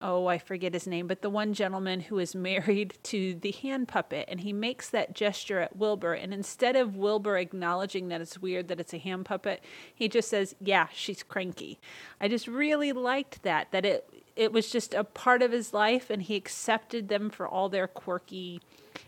oh, 0.02 0.28
I 0.28 0.38
forget 0.38 0.74
his 0.74 0.86
name, 0.86 1.08
but 1.08 1.22
the 1.22 1.30
one 1.30 1.54
gentleman 1.54 2.02
who 2.02 2.20
is 2.20 2.36
married 2.36 2.96
to 3.04 3.36
the 3.36 3.52
hand 3.52 3.88
puppet, 3.88 4.26
and 4.28 4.42
he 4.42 4.52
makes 4.52 4.90
that 4.90 5.16
gesture 5.16 5.62
at 5.62 5.78
Wilbur. 5.78 6.14
And 6.14 6.34
instead 6.34 6.76
of 6.76 6.98
Wilbur 6.98 7.38
acknowledging 7.38 8.10
that 8.10 8.20
it's 8.20 8.42
weird 8.42 8.68
that 8.68 8.82
it's 8.82 8.94
a 8.94 8.98
hand 8.98 9.26
puppet, 9.26 9.64
he 9.94 10.10
just 10.10 10.30
says, 10.30 10.56
Yeah, 10.60 10.88
she's 10.94 11.24
cranky. 11.24 11.80
I 12.20 12.28
just 12.28 12.48
really 12.50 12.92
liked 12.92 13.44
that, 13.44 13.72
that 13.72 13.86
it 13.86 14.25
it 14.36 14.52
was 14.52 14.70
just 14.70 14.94
a 14.94 15.04
part 15.04 15.42
of 15.42 15.52
his 15.52 15.74
life, 15.74 16.10
and 16.10 16.22
he 16.22 16.36
accepted 16.36 17.08
them 17.08 17.30
for 17.30 17.48
all 17.48 17.70
their 17.70 17.88
quirky 17.88 18.62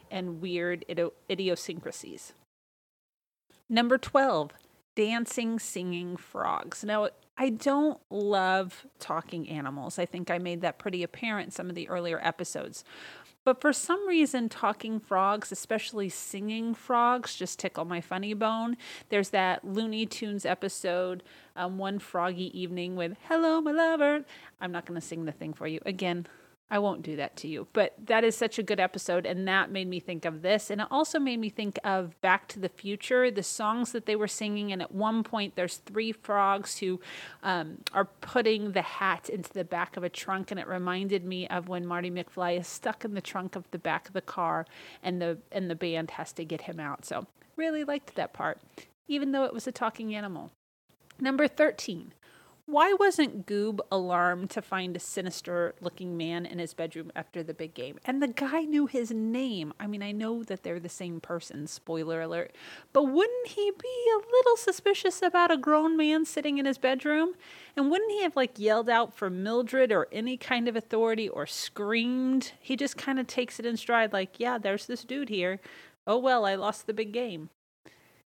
and 0.10 0.42
weird 0.42 0.86
idiosyncrasies. 1.30 2.34
Number 3.70 3.98
12, 3.98 4.52
dancing, 4.96 5.60
singing 5.60 6.16
frogs. 6.16 6.84
Now, 6.84 7.10
I 7.38 7.50
don't 7.50 8.00
love 8.10 8.86
talking 9.00 9.50
animals. 9.50 10.00
I 10.00 10.06
think 10.06 10.32
I 10.32 10.38
made 10.38 10.62
that 10.62 10.80
pretty 10.80 11.04
apparent 11.04 11.54
some 11.54 11.70
of 11.70 11.76
the 11.76 11.90
earlier 11.90 12.20
episodes. 12.24 12.84
But 13.48 13.62
for 13.62 13.72
some 13.72 14.06
reason, 14.06 14.50
talking 14.50 15.00
frogs, 15.00 15.54
especially 15.54 16.10
singing 16.10 16.74
frogs, 16.74 17.34
just 17.34 17.60
tickle 17.60 17.86
my 17.86 18.02
funny 18.02 18.34
bone. 18.34 18.76
There's 19.08 19.30
that 19.30 19.64
Looney 19.64 20.06
Tunes 20.06 20.46
episode, 20.46 21.24
um, 21.56 21.78
One 21.78 21.98
Froggy 21.98 22.52
Evening, 22.60 22.98
with 22.98 23.16
Hello, 23.30 23.62
my 23.62 23.72
lover. 23.72 24.26
I'm 24.60 24.74
not 24.74 24.86
going 24.86 25.00
to 25.00 25.08
sing 25.08 25.24
the 25.24 25.32
thing 25.32 25.54
for 25.54 25.66
you. 25.66 25.80
Again, 25.86 26.28
I 26.70 26.80
won't 26.80 27.02
do 27.02 27.16
that 27.16 27.38
to 27.38 27.48
you. 27.48 27.68
But 27.72 27.94
that 28.06 28.26
is 28.26 28.36
such 28.36 28.60
a 28.60 28.64
good 28.64 28.80
episode, 28.80 29.26
and 29.26 29.48
that 29.48 29.72
made 29.72 29.88
me 29.88 30.02
think 30.02 30.26
of 30.26 30.42
this. 30.42 30.70
And 30.70 30.82
it 30.82 30.88
also 30.92 31.18
made 31.18 31.40
me 31.40 31.50
think 31.50 31.80
of 31.84 32.20
Back 32.20 32.48
to 32.50 32.60
the 32.60 32.68
Future, 32.68 33.32
the 33.32 33.44
songs 33.44 33.94
that 33.94 34.06
they 34.06 34.18
were 34.18 34.28
singing. 34.28 34.74
And 34.74 34.82
at 34.82 34.92
one 34.92 35.24
point, 35.24 35.56
there's 35.56 35.78
three 35.78 36.12
frogs 36.12 36.78
who 36.80 37.00
um, 37.42 37.80
are 37.94 38.06
putting 38.06 38.74
the 38.74 38.82
hat 38.82 39.30
into 39.30 39.52
the 39.54 39.64
back 39.64 39.96
of 39.96 40.04
a 40.04 40.10
trunk. 40.10 40.52
And 40.52 40.60
it 40.60 40.68
reminded 40.68 41.24
me 41.24 41.48
of 41.48 41.70
when 41.70 41.86
Marty 41.86 42.12
McFly 42.12 42.60
is 42.60 42.68
stuck 42.68 43.06
in 43.06 43.14
the 43.14 43.22
trunk 43.22 43.56
of 43.56 43.70
the 43.72 43.80
back 43.80 44.08
of 44.08 44.14
the 44.14 44.22
car, 44.22 44.66
and 45.02 45.22
the 45.22 45.38
and 45.52 45.70
the 45.70 45.76
band 45.76 46.12
has 46.12 46.34
to 46.34 46.44
get 46.44 46.62
him 46.62 46.80
out. 46.80 47.06
So 47.06 47.28
really 47.56 47.86
liked 47.86 48.16
that 48.16 48.34
part, 48.34 48.60
even 49.08 49.32
though 49.32 49.46
it 49.46 49.54
was 49.54 49.68
a 49.68 49.72
talking 49.72 50.14
animal. 50.14 50.52
Number 51.20 51.48
13. 51.48 52.14
Why 52.70 52.92
wasn't 52.92 53.46
Goob 53.46 53.80
alarmed 53.90 54.50
to 54.50 54.62
find 54.62 54.94
a 54.98 55.00
sinister 55.00 55.74
looking 55.80 56.18
man 56.18 56.46
in 56.46 56.60
his 56.60 56.74
bedroom 56.74 57.14
after 57.16 57.42
the 57.42 57.54
big 57.54 57.74
game? 57.74 57.98
And 58.04 58.22
the 58.22 58.28
guy 58.28 58.64
knew 58.64 58.88
his 58.88 59.10
name. 59.10 59.74
I 59.80 59.88
mean, 59.88 60.04
I 60.04 60.12
know 60.12 60.44
that 60.44 60.64
they're 60.64 60.78
the 60.78 60.90
same 60.90 61.22
person, 61.22 61.68
spoiler 61.68 62.20
alert, 62.20 62.54
but 62.92 63.04
wouldn't 63.04 63.48
he 63.48 63.72
be 63.72 64.12
a 64.14 64.18
little 64.18 64.58
suspicious 64.58 65.22
about 65.22 65.50
a 65.50 65.56
grown 65.56 65.96
man 65.96 66.26
sitting 66.26 66.58
in 66.58 66.66
his 66.66 66.78
bedroom? 66.78 67.36
And 67.78 67.90
wouldn't 67.90 68.12
he 68.12 68.24
have 68.24 68.36
like 68.36 68.60
yelled 68.60 68.90
out 68.90 69.16
for 69.16 69.30
Mildred 69.30 69.94
or 69.94 70.10
any 70.12 70.36
kind 70.36 70.68
of 70.68 70.76
authority 70.76 71.30
or 71.30 71.46
screamed? 71.46 72.52
He 72.60 72.76
just 72.76 72.98
kind 72.98 73.18
of 73.18 73.28
takes 73.28 73.62
it 73.62 73.66
in 73.66 73.78
stride, 73.78 74.12
like, 74.12 74.42
yeah, 74.42 74.58
there's 74.58 74.88
this 74.88 75.06
dude 75.06 75.30
here. 75.30 75.62
Oh 76.06 76.18
well, 76.18 76.44
I 76.44 76.56
lost 76.56 76.86
the 76.86 76.94
big 76.94 77.14
game. 77.14 77.50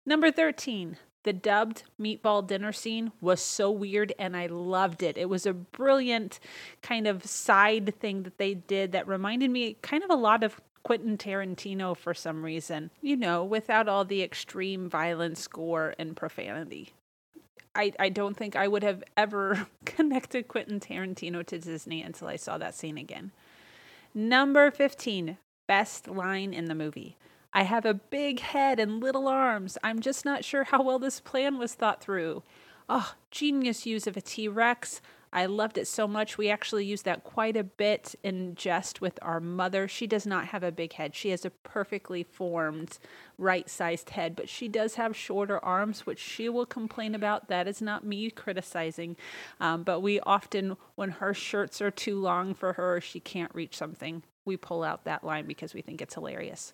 Number 0.05 0.29
13, 0.29 0.97
the 1.25 1.33
dubbed 1.33 1.83
meatball 1.99 2.45
dinner 2.45 2.71
scene 2.71 3.11
was 3.19 3.41
so 3.41 3.69
weird 3.69 4.13
and 4.17 4.37
I 4.37 4.45
loved 4.45 5.03
it. 5.03 5.17
It 5.17 5.27
was 5.27 5.45
a 5.45 5.53
brilliant 5.53 6.39
kind 6.81 7.07
of 7.07 7.25
side 7.25 7.99
thing 7.99 8.23
that 8.23 8.37
they 8.37 8.53
did 8.53 8.93
that 8.93 9.07
reminded 9.07 9.49
me 9.49 9.75
kind 9.81 10.03
of 10.03 10.11
a 10.11 10.15
lot 10.15 10.43
of 10.43 10.61
Quentin 10.83 11.17
Tarantino 11.17 11.97
for 11.97 12.13
some 12.13 12.45
reason, 12.45 12.91
you 13.01 13.17
know, 13.17 13.43
without 13.43 13.89
all 13.89 14.05
the 14.05 14.21
extreme 14.21 14.87
violence, 14.87 15.47
gore, 15.47 15.95
and 15.97 16.15
profanity. 16.15 16.93
I, 17.73 17.91
I 17.99 18.09
don't 18.09 18.37
think 18.37 18.55
I 18.55 18.67
would 18.67 18.83
have 18.83 19.03
ever 19.17 19.67
connected 19.85 20.47
Quentin 20.47 20.79
Tarantino 20.79 21.43
to 21.47 21.57
Disney 21.57 22.03
until 22.03 22.27
I 22.27 22.35
saw 22.35 22.59
that 22.59 22.75
scene 22.75 22.99
again. 22.99 23.31
Number 24.13 24.69
15, 24.69 25.39
best 25.67 26.07
line 26.07 26.53
in 26.53 26.65
the 26.65 26.75
movie. 26.75 27.17
I 27.55 27.63
have 27.63 27.85
a 27.85 27.93
big 27.93 28.41
head 28.41 28.81
and 28.81 29.01
little 29.01 29.29
arms. 29.29 29.77
I'm 29.81 30.01
just 30.01 30.25
not 30.25 30.43
sure 30.43 30.65
how 30.65 30.83
well 30.83 30.99
this 30.99 31.21
plan 31.21 31.57
was 31.57 31.73
thought 31.73 32.01
through. 32.01 32.43
Oh, 32.89 33.13
genius 33.31 33.85
use 33.85 34.07
of 34.07 34.17
a 34.17 34.21
T 34.21 34.49
Rex. 34.49 34.99
I 35.31 35.45
loved 35.45 35.77
it 35.77 35.87
so 35.87 36.05
much. 36.05 36.37
We 36.37 36.49
actually 36.49 36.83
use 36.83 37.03
that 37.03 37.23
quite 37.23 37.55
a 37.55 37.63
bit 37.63 38.13
in 38.23 38.55
jest 38.55 38.99
with 38.99 39.17
our 39.21 39.39
mother. 39.39 39.87
She 39.87 40.05
does 40.05 40.27
not 40.27 40.47
have 40.47 40.63
a 40.63 40.71
big 40.71 40.93
head. 40.93 41.15
She 41.15 41.29
has 41.29 41.45
a 41.45 41.49
perfectly 41.49 42.23
formed, 42.23 42.99
right 43.37 43.69
sized 43.69 44.09
head, 44.09 44.35
but 44.35 44.49
she 44.49 44.67
does 44.67 44.95
have 44.95 45.15
shorter 45.15 45.63
arms, 45.63 46.05
which 46.05 46.19
she 46.19 46.49
will 46.49 46.65
complain 46.65 47.15
about. 47.15 47.47
That 47.47 47.69
is 47.69 47.81
not 47.81 48.05
me 48.05 48.31
criticizing. 48.31 49.15
Um, 49.61 49.83
but 49.83 50.01
we 50.01 50.19
often, 50.19 50.75
when 50.95 51.09
her 51.09 51.33
shirts 51.33 51.81
are 51.81 51.91
too 51.91 52.19
long 52.19 52.53
for 52.53 52.73
her, 52.73 52.97
or 52.97 53.01
she 53.01 53.21
can't 53.21 53.55
reach 53.55 53.77
something, 53.77 54.23
we 54.43 54.57
pull 54.57 54.83
out 54.83 55.05
that 55.05 55.23
line 55.23 55.47
because 55.47 55.73
we 55.73 55.81
think 55.81 56.01
it's 56.01 56.15
hilarious. 56.15 56.73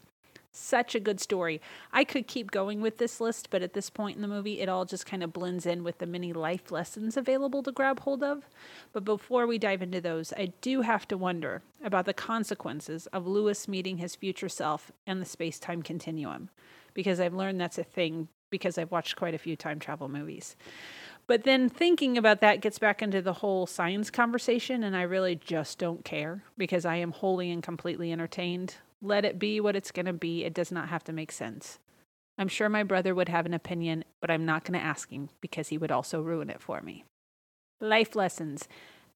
Such 0.54 0.96
a 0.96 1.00
good 1.00 1.22
story. 1.22 1.62
I 1.94 2.04
could 2.04 2.28
keep 2.28 2.52
going 2.52 2.82
with 2.82 2.98
this 2.98 3.22
list, 3.22 3.50
but 3.50 3.62
at 3.62 3.74
this 3.74 3.90
point 3.90 4.18
in 4.18 4.22
the 4.22 4.28
movie, 4.28 4.60
it 4.60 4.68
all 4.68 4.84
just 4.84 5.06
kind 5.06 5.24
of 5.24 5.32
blends 5.32 5.66
in 5.66 5.82
with 5.82 6.00
the 6.00 6.06
many 6.06 6.34
life 6.34 6.72
lessons 6.72 7.16
available 7.16 7.64
to 7.64 7.72
grab 7.72 8.02
hold 8.02 8.22
of. 8.22 8.44
But 8.92 9.06
before 9.06 9.48
we 9.48 9.58
dive 9.58 9.82
into 9.82 10.02
those, 10.02 10.34
I 10.34 10.52
do 10.60 10.82
have 10.82 11.08
to 11.08 11.18
wonder 11.18 11.62
about 11.82 12.06
the 12.06 12.14
consequences 12.14 13.08
of 13.08 13.26
Lewis 13.26 13.70
meeting 13.70 13.98
his 13.98 14.16
future 14.16 14.50
self 14.50 14.92
and 15.08 15.22
the 15.22 15.26
space 15.26 15.58
time 15.58 15.82
continuum, 15.82 16.50
because 16.94 17.22
I've 17.22 17.34
learned 17.34 17.62
that's 17.62 17.78
a 17.78 17.84
thing 17.84 18.28
because 18.50 18.78
I've 18.78 18.92
watched 18.92 19.16
quite 19.16 19.34
a 19.34 19.40
few 19.40 19.56
time 19.56 19.80
travel 19.80 20.10
movies. 20.10 20.58
But 21.28 21.44
then 21.44 21.70
thinking 21.70 22.18
about 22.18 22.42
that 22.42 22.60
gets 22.60 22.78
back 22.78 23.02
into 23.02 23.22
the 23.22 23.34
whole 23.34 23.68
science 23.68 24.10
conversation, 24.10 24.84
and 24.84 24.98
I 24.98 25.04
really 25.04 25.36
just 25.36 25.80
don't 25.80 26.04
care 26.04 26.44
because 26.58 26.86
I 26.86 26.98
am 26.98 27.14
wholly 27.14 27.50
and 27.52 27.64
completely 27.64 28.12
entertained 28.12 28.76
let 29.02 29.26
it 29.26 29.40
be 29.40 29.60
what 29.60 29.76
it's 29.76 29.92
going 29.92 30.06
to 30.06 30.14
be. 30.14 30.44
It 30.44 30.54
does 30.54 30.72
not 30.72 30.90
have 30.90 31.04
to 31.06 31.14
make 31.14 31.32
sense. 31.32 31.80
I'm 32.38 32.48
sure 32.48 32.70
my 32.70 32.84
brother 32.84 33.14
would 33.14 33.30
have 33.30 33.46
an 33.46 33.54
opinion, 33.54 34.04
but 34.20 34.32
I'm 34.32 34.46
not 34.46 34.64
going 34.64 34.80
to 34.80 34.86
ask 34.86 35.10
him 35.10 35.30
because 35.42 35.68
he 35.68 35.78
would 35.78 35.92
also 35.92 36.22
ruin 36.22 36.50
it 36.50 36.62
for 36.62 36.82
me. 36.82 37.04
Life 37.80 38.16
lessons. 38.16 38.68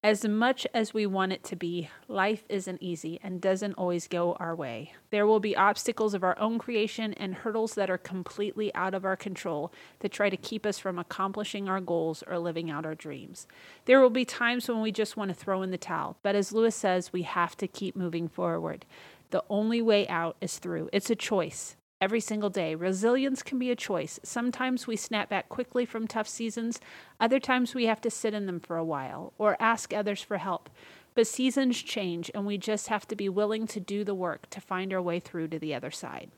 As 0.04 0.24
much 0.24 0.66
as 0.72 0.94
we 0.94 1.06
want 1.06 1.32
it 1.32 1.42
to 1.44 1.56
be, 1.56 1.88
life 2.06 2.44
isn't 2.48 2.82
easy 2.82 3.18
and 3.24 3.40
doesn't 3.40 3.74
always 3.74 4.06
go 4.06 4.34
our 4.34 4.54
way. 4.54 4.92
There 5.10 5.26
will 5.26 5.40
be 5.40 5.56
obstacles 5.56 6.14
of 6.14 6.22
our 6.22 6.38
own 6.38 6.58
creation 6.58 7.12
and 7.14 7.34
hurdles 7.34 7.74
that 7.74 7.90
are 7.90 7.98
completely 7.98 8.72
out 8.74 8.94
of 8.94 9.04
our 9.04 9.16
control 9.16 9.72
that 10.00 10.12
try 10.12 10.30
to 10.30 10.36
keep 10.36 10.64
us 10.64 10.78
from 10.78 10.98
accomplishing 10.98 11.68
our 11.68 11.80
goals 11.80 12.22
or 12.28 12.38
living 12.38 12.70
out 12.70 12.86
our 12.86 12.94
dreams. 12.94 13.48
There 13.86 14.00
will 14.00 14.10
be 14.10 14.24
times 14.24 14.68
when 14.68 14.80
we 14.80 14.92
just 14.92 15.16
want 15.16 15.30
to 15.30 15.34
throw 15.34 15.62
in 15.62 15.72
the 15.72 15.78
towel, 15.78 16.18
but 16.22 16.36
as 16.36 16.52
Lewis 16.52 16.76
says, 16.76 17.12
we 17.12 17.22
have 17.22 17.56
to 17.56 17.66
keep 17.66 17.96
moving 17.96 18.28
forward. 18.28 18.84
The 19.30 19.44
only 19.50 19.82
way 19.82 20.06
out 20.08 20.36
is 20.40 20.58
through. 20.58 20.88
It's 20.92 21.10
a 21.10 21.16
choice 21.16 21.76
every 22.00 22.20
single 22.20 22.50
day. 22.50 22.74
Resilience 22.74 23.42
can 23.42 23.58
be 23.58 23.70
a 23.70 23.76
choice. 23.76 24.20
Sometimes 24.22 24.86
we 24.86 24.96
snap 24.96 25.28
back 25.28 25.48
quickly 25.48 25.84
from 25.84 26.06
tough 26.06 26.28
seasons, 26.28 26.80
other 27.18 27.40
times 27.40 27.74
we 27.74 27.86
have 27.86 28.00
to 28.02 28.10
sit 28.10 28.34
in 28.34 28.46
them 28.46 28.60
for 28.60 28.76
a 28.76 28.84
while 28.84 29.32
or 29.38 29.56
ask 29.60 29.92
others 29.92 30.20
for 30.22 30.38
help. 30.38 30.68
But 31.14 31.26
seasons 31.26 31.82
change, 31.82 32.30
and 32.34 32.44
we 32.44 32.58
just 32.58 32.88
have 32.88 33.08
to 33.08 33.16
be 33.16 33.30
willing 33.30 33.66
to 33.68 33.80
do 33.80 34.04
the 34.04 34.14
work 34.14 34.50
to 34.50 34.60
find 34.60 34.92
our 34.92 35.00
way 35.00 35.18
through 35.18 35.48
to 35.48 35.58
the 35.58 35.74
other 35.74 35.90
side. 35.90 36.30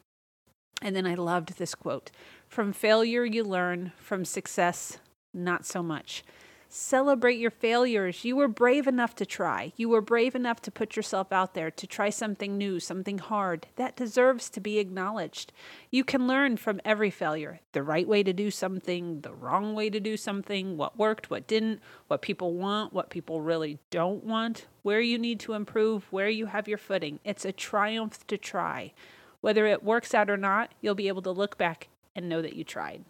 And 0.81 0.95
then 0.95 1.05
I 1.05 1.15
loved 1.15 1.59
this 1.59 1.75
quote 1.75 2.13
From 2.47 2.73
failure, 2.73 3.25
you 3.25 3.43
learn, 3.43 3.93
from 3.99 4.25
success, 4.25 4.99
not 5.35 5.67
so 5.67 5.83
much. 5.83 6.23
Celebrate 6.71 7.39
your 7.39 7.51
failures. 7.51 8.27
You 8.27 8.37
were 8.37 8.47
brave 8.47 8.87
enough 8.87 9.15
to 9.17 9.25
try. 9.25 9.73
You 9.77 9.89
were 9.89 10.03
brave 10.03 10.35
enough 10.35 10.61
to 10.63 10.71
put 10.71 10.97
yourself 10.97 11.33
out 11.33 11.55
there, 11.55 11.71
to 11.71 11.87
try 11.87 12.11
something 12.11 12.59
new, 12.59 12.79
something 12.79 13.17
hard. 13.17 13.69
That 13.77 13.97
deserves 13.97 14.51
to 14.51 14.61
be 14.61 14.79
acknowledged. 14.79 15.51
You 15.91 16.05
can 16.05 16.27
learn 16.27 16.59
from 16.59 16.83
every 16.85 17.09
failure 17.11 17.61
the 17.73 17.83
right 17.83 18.07
way 18.07 18.23
to 18.23 18.35
do 18.35 18.51
something, 18.51 19.23
the 19.23 19.33
wrong 19.33 19.75
way 19.75 19.89
to 19.89 19.99
do 19.99 20.19
something, 20.19 20.77
what 20.77 20.99
worked, 20.99 21.31
what 21.31 21.47
didn't, 21.47 21.81
what 22.07 22.21
people 22.21 22.53
want, 22.53 22.93
what 22.93 23.09
people 23.09 23.41
really 23.41 23.79
don't 23.89 24.23
want, 24.25 24.67
where 24.83 25.01
you 25.01 25.19
need 25.19 25.41
to 25.41 25.55
improve, 25.55 26.05
where 26.13 26.29
you 26.29 26.47
have 26.47 26.69
your 26.69 26.77
footing. 26.77 27.19
It's 27.25 27.47
a 27.47 27.53
triumph 27.53 28.27
to 28.27 28.37
try. 28.37 28.93
Whether 29.41 29.67
it 29.67 29.83
works 29.83 30.13
out 30.13 30.29
or 30.29 30.37
not, 30.37 30.75
you'll 30.83 30.95
be 30.95 31.09
able 31.09 31.23
to 31.23 31.31
look 31.31 31.57
back 31.57 31.89
and 32.15 32.29
know 32.29 32.43
that 32.43 32.57
you 32.57 32.65
tried. 32.65 33.05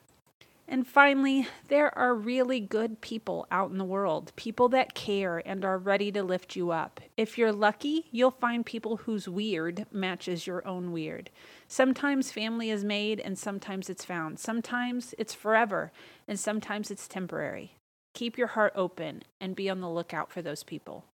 And 0.70 0.86
finally, 0.86 1.48
there 1.68 1.96
are 1.98 2.14
really 2.14 2.60
good 2.60 3.00
people 3.00 3.46
out 3.50 3.70
in 3.70 3.78
the 3.78 3.84
world, 3.84 4.32
people 4.36 4.68
that 4.68 4.92
care 4.92 5.42
and 5.46 5.64
are 5.64 5.78
ready 5.78 6.12
to 6.12 6.22
lift 6.22 6.56
you 6.56 6.70
up. 6.72 7.00
If 7.16 7.38
you're 7.38 7.52
lucky, 7.52 8.04
you'll 8.10 8.32
find 8.32 8.66
people 8.66 8.98
whose 8.98 9.26
weird 9.26 9.86
matches 9.90 10.46
your 10.46 10.66
own 10.68 10.92
weird. 10.92 11.30
Sometimes 11.68 12.30
family 12.30 12.68
is 12.68 12.84
made 12.84 13.18
and 13.18 13.38
sometimes 13.38 13.88
it's 13.88 14.04
found. 14.04 14.38
Sometimes 14.38 15.14
it's 15.16 15.32
forever 15.32 15.90
and 16.28 16.38
sometimes 16.38 16.90
it's 16.90 17.08
temporary. 17.08 17.78
Keep 18.12 18.36
your 18.36 18.48
heart 18.48 18.74
open 18.76 19.22
and 19.40 19.56
be 19.56 19.70
on 19.70 19.80
the 19.80 19.88
lookout 19.88 20.30
for 20.30 20.42
those 20.42 20.64
people. 20.64 21.06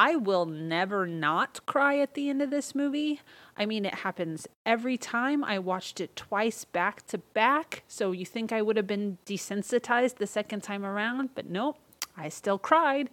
I 0.00 0.16
will 0.16 0.46
never 0.46 1.06
not 1.06 1.60
cry 1.66 1.98
at 1.98 2.14
the 2.14 2.30
end 2.30 2.40
of 2.40 2.48
this 2.48 2.74
movie. 2.74 3.20
I 3.54 3.66
mean, 3.66 3.84
it 3.84 3.96
happens 3.96 4.48
every 4.64 4.96
time. 4.96 5.44
I 5.44 5.58
watched 5.58 6.00
it 6.00 6.16
twice 6.16 6.64
back 6.64 7.06
to 7.08 7.18
back. 7.18 7.82
So 7.86 8.10
you 8.10 8.24
think 8.24 8.50
I 8.50 8.62
would 8.62 8.78
have 8.78 8.86
been 8.86 9.18
desensitized 9.26 10.16
the 10.16 10.26
second 10.26 10.62
time 10.62 10.86
around, 10.86 11.34
but 11.34 11.50
nope, 11.50 11.76
I 12.16 12.30
still 12.30 12.58
cried. 12.58 13.10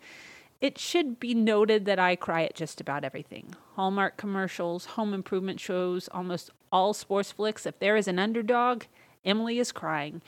It 0.62 0.78
should 0.78 1.20
be 1.20 1.34
noted 1.34 1.84
that 1.84 2.00
I 2.00 2.16
cry 2.16 2.44
at 2.44 2.56
just 2.56 2.80
about 2.80 3.04
everything 3.04 3.54
Hallmark 3.76 4.16
commercials, 4.16 4.86
home 4.86 5.14
improvement 5.14 5.60
shows, 5.60 6.08
almost 6.14 6.52
all 6.72 6.94
sports 6.94 7.34
flicks. 7.34 7.66
If 7.66 7.80
there 7.80 7.98
is 7.98 8.08
an 8.08 8.18
underdog, 8.18 8.84
Emily 9.26 9.60
is 9.60 9.74
crying. 9.74 10.22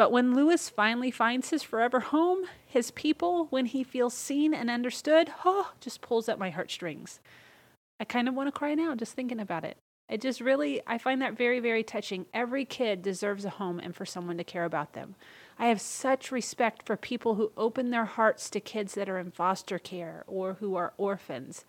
But 0.00 0.12
when 0.12 0.34
Lewis 0.34 0.70
finally 0.70 1.10
finds 1.10 1.50
his 1.50 1.62
forever 1.62 2.00
home, 2.00 2.44
his 2.64 2.90
people, 2.90 3.48
when 3.50 3.66
he 3.66 3.84
feels 3.84 4.14
seen 4.14 4.54
and 4.54 4.70
understood, 4.70 5.30
oh, 5.44 5.72
just 5.78 6.00
pulls 6.00 6.26
at 6.26 6.38
my 6.38 6.48
heartstrings. 6.48 7.20
I 8.00 8.04
kind 8.04 8.26
of 8.26 8.32
want 8.32 8.46
to 8.46 8.58
cry 8.58 8.74
now 8.74 8.94
just 8.94 9.12
thinking 9.12 9.40
about 9.40 9.62
it. 9.62 9.76
It 10.08 10.22
just 10.22 10.40
really, 10.40 10.80
I 10.86 10.96
find 10.96 11.20
that 11.20 11.36
very, 11.36 11.60
very 11.60 11.82
touching. 11.82 12.24
Every 12.32 12.64
kid 12.64 13.02
deserves 13.02 13.44
a 13.44 13.50
home 13.50 13.78
and 13.78 13.94
for 13.94 14.06
someone 14.06 14.38
to 14.38 14.42
care 14.42 14.64
about 14.64 14.94
them. 14.94 15.16
I 15.58 15.66
have 15.66 15.82
such 15.82 16.32
respect 16.32 16.86
for 16.86 16.96
people 16.96 17.34
who 17.34 17.52
open 17.58 17.90
their 17.90 18.06
hearts 18.06 18.48
to 18.50 18.58
kids 18.60 18.94
that 18.94 19.10
are 19.10 19.18
in 19.18 19.30
foster 19.30 19.78
care 19.78 20.24
or 20.26 20.54
who 20.60 20.76
are 20.76 20.94
orphans. 20.96 21.66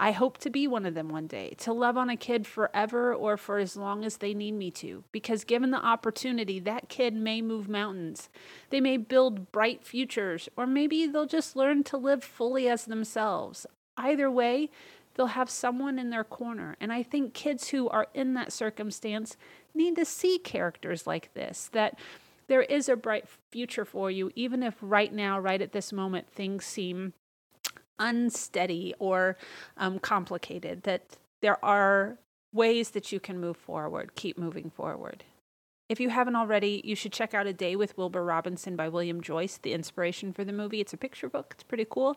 I 0.00 0.10
hope 0.10 0.38
to 0.38 0.50
be 0.50 0.66
one 0.66 0.86
of 0.86 0.94
them 0.94 1.08
one 1.08 1.26
day, 1.26 1.54
to 1.58 1.72
love 1.72 1.96
on 1.96 2.10
a 2.10 2.16
kid 2.16 2.46
forever 2.46 3.14
or 3.14 3.36
for 3.36 3.58
as 3.58 3.76
long 3.76 4.04
as 4.04 4.16
they 4.16 4.34
need 4.34 4.52
me 4.52 4.70
to. 4.72 5.04
Because 5.12 5.44
given 5.44 5.70
the 5.70 5.84
opportunity, 5.84 6.58
that 6.60 6.88
kid 6.88 7.14
may 7.14 7.40
move 7.40 7.68
mountains. 7.68 8.28
They 8.70 8.80
may 8.80 8.96
build 8.96 9.52
bright 9.52 9.84
futures, 9.84 10.48
or 10.56 10.66
maybe 10.66 11.06
they'll 11.06 11.26
just 11.26 11.56
learn 11.56 11.84
to 11.84 11.96
live 11.96 12.24
fully 12.24 12.68
as 12.68 12.84
themselves. 12.84 13.66
Either 13.96 14.30
way, 14.30 14.70
they'll 15.14 15.26
have 15.26 15.48
someone 15.48 15.98
in 15.98 16.10
their 16.10 16.24
corner. 16.24 16.76
And 16.80 16.92
I 16.92 17.02
think 17.02 17.34
kids 17.34 17.68
who 17.68 17.88
are 17.88 18.08
in 18.14 18.34
that 18.34 18.52
circumstance 18.52 19.36
need 19.74 19.96
to 19.96 20.04
see 20.04 20.38
characters 20.38 21.06
like 21.06 21.32
this 21.34 21.70
that 21.72 21.98
there 22.46 22.62
is 22.62 22.88
a 22.88 22.96
bright 22.96 23.26
future 23.50 23.84
for 23.84 24.10
you, 24.10 24.30
even 24.34 24.62
if 24.62 24.74
right 24.80 25.12
now, 25.12 25.38
right 25.38 25.62
at 25.62 25.72
this 25.72 25.92
moment, 25.92 26.28
things 26.28 26.64
seem 26.64 27.14
unsteady 27.98 28.94
or 28.98 29.36
um, 29.76 29.98
complicated, 29.98 30.82
that 30.84 31.16
there 31.42 31.62
are 31.64 32.18
ways 32.52 32.90
that 32.90 33.12
you 33.12 33.20
can 33.20 33.40
move 33.40 33.56
forward, 33.56 34.14
keep 34.14 34.38
moving 34.38 34.70
forward. 34.70 35.24
If 35.88 36.00
you 36.00 36.08
haven't 36.08 36.36
already, 36.36 36.80
you 36.84 36.96
should 36.96 37.12
check 37.12 37.34
out 37.34 37.46
A 37.46 37.52
Day 37.52 37.76
with 37.76 37.96
Wilbur 37.98 38.24
Robinson 38.24 38.74
by 38.74 38.88
William 38.88 39.20
Joyce, 39.20 39.58
the 39.58 39.74
inspiration 39.74 40.32
for 40.32 40.44
the 40.44 40.52
movie. 40.52 40.80
It's 40.80 40.94
a 40.94 40.96
picture 40.96 41.28
book, 41.28 41.52
it's 41.54 41.62
pretty 41.62 41.86
cool. 41.88 42.16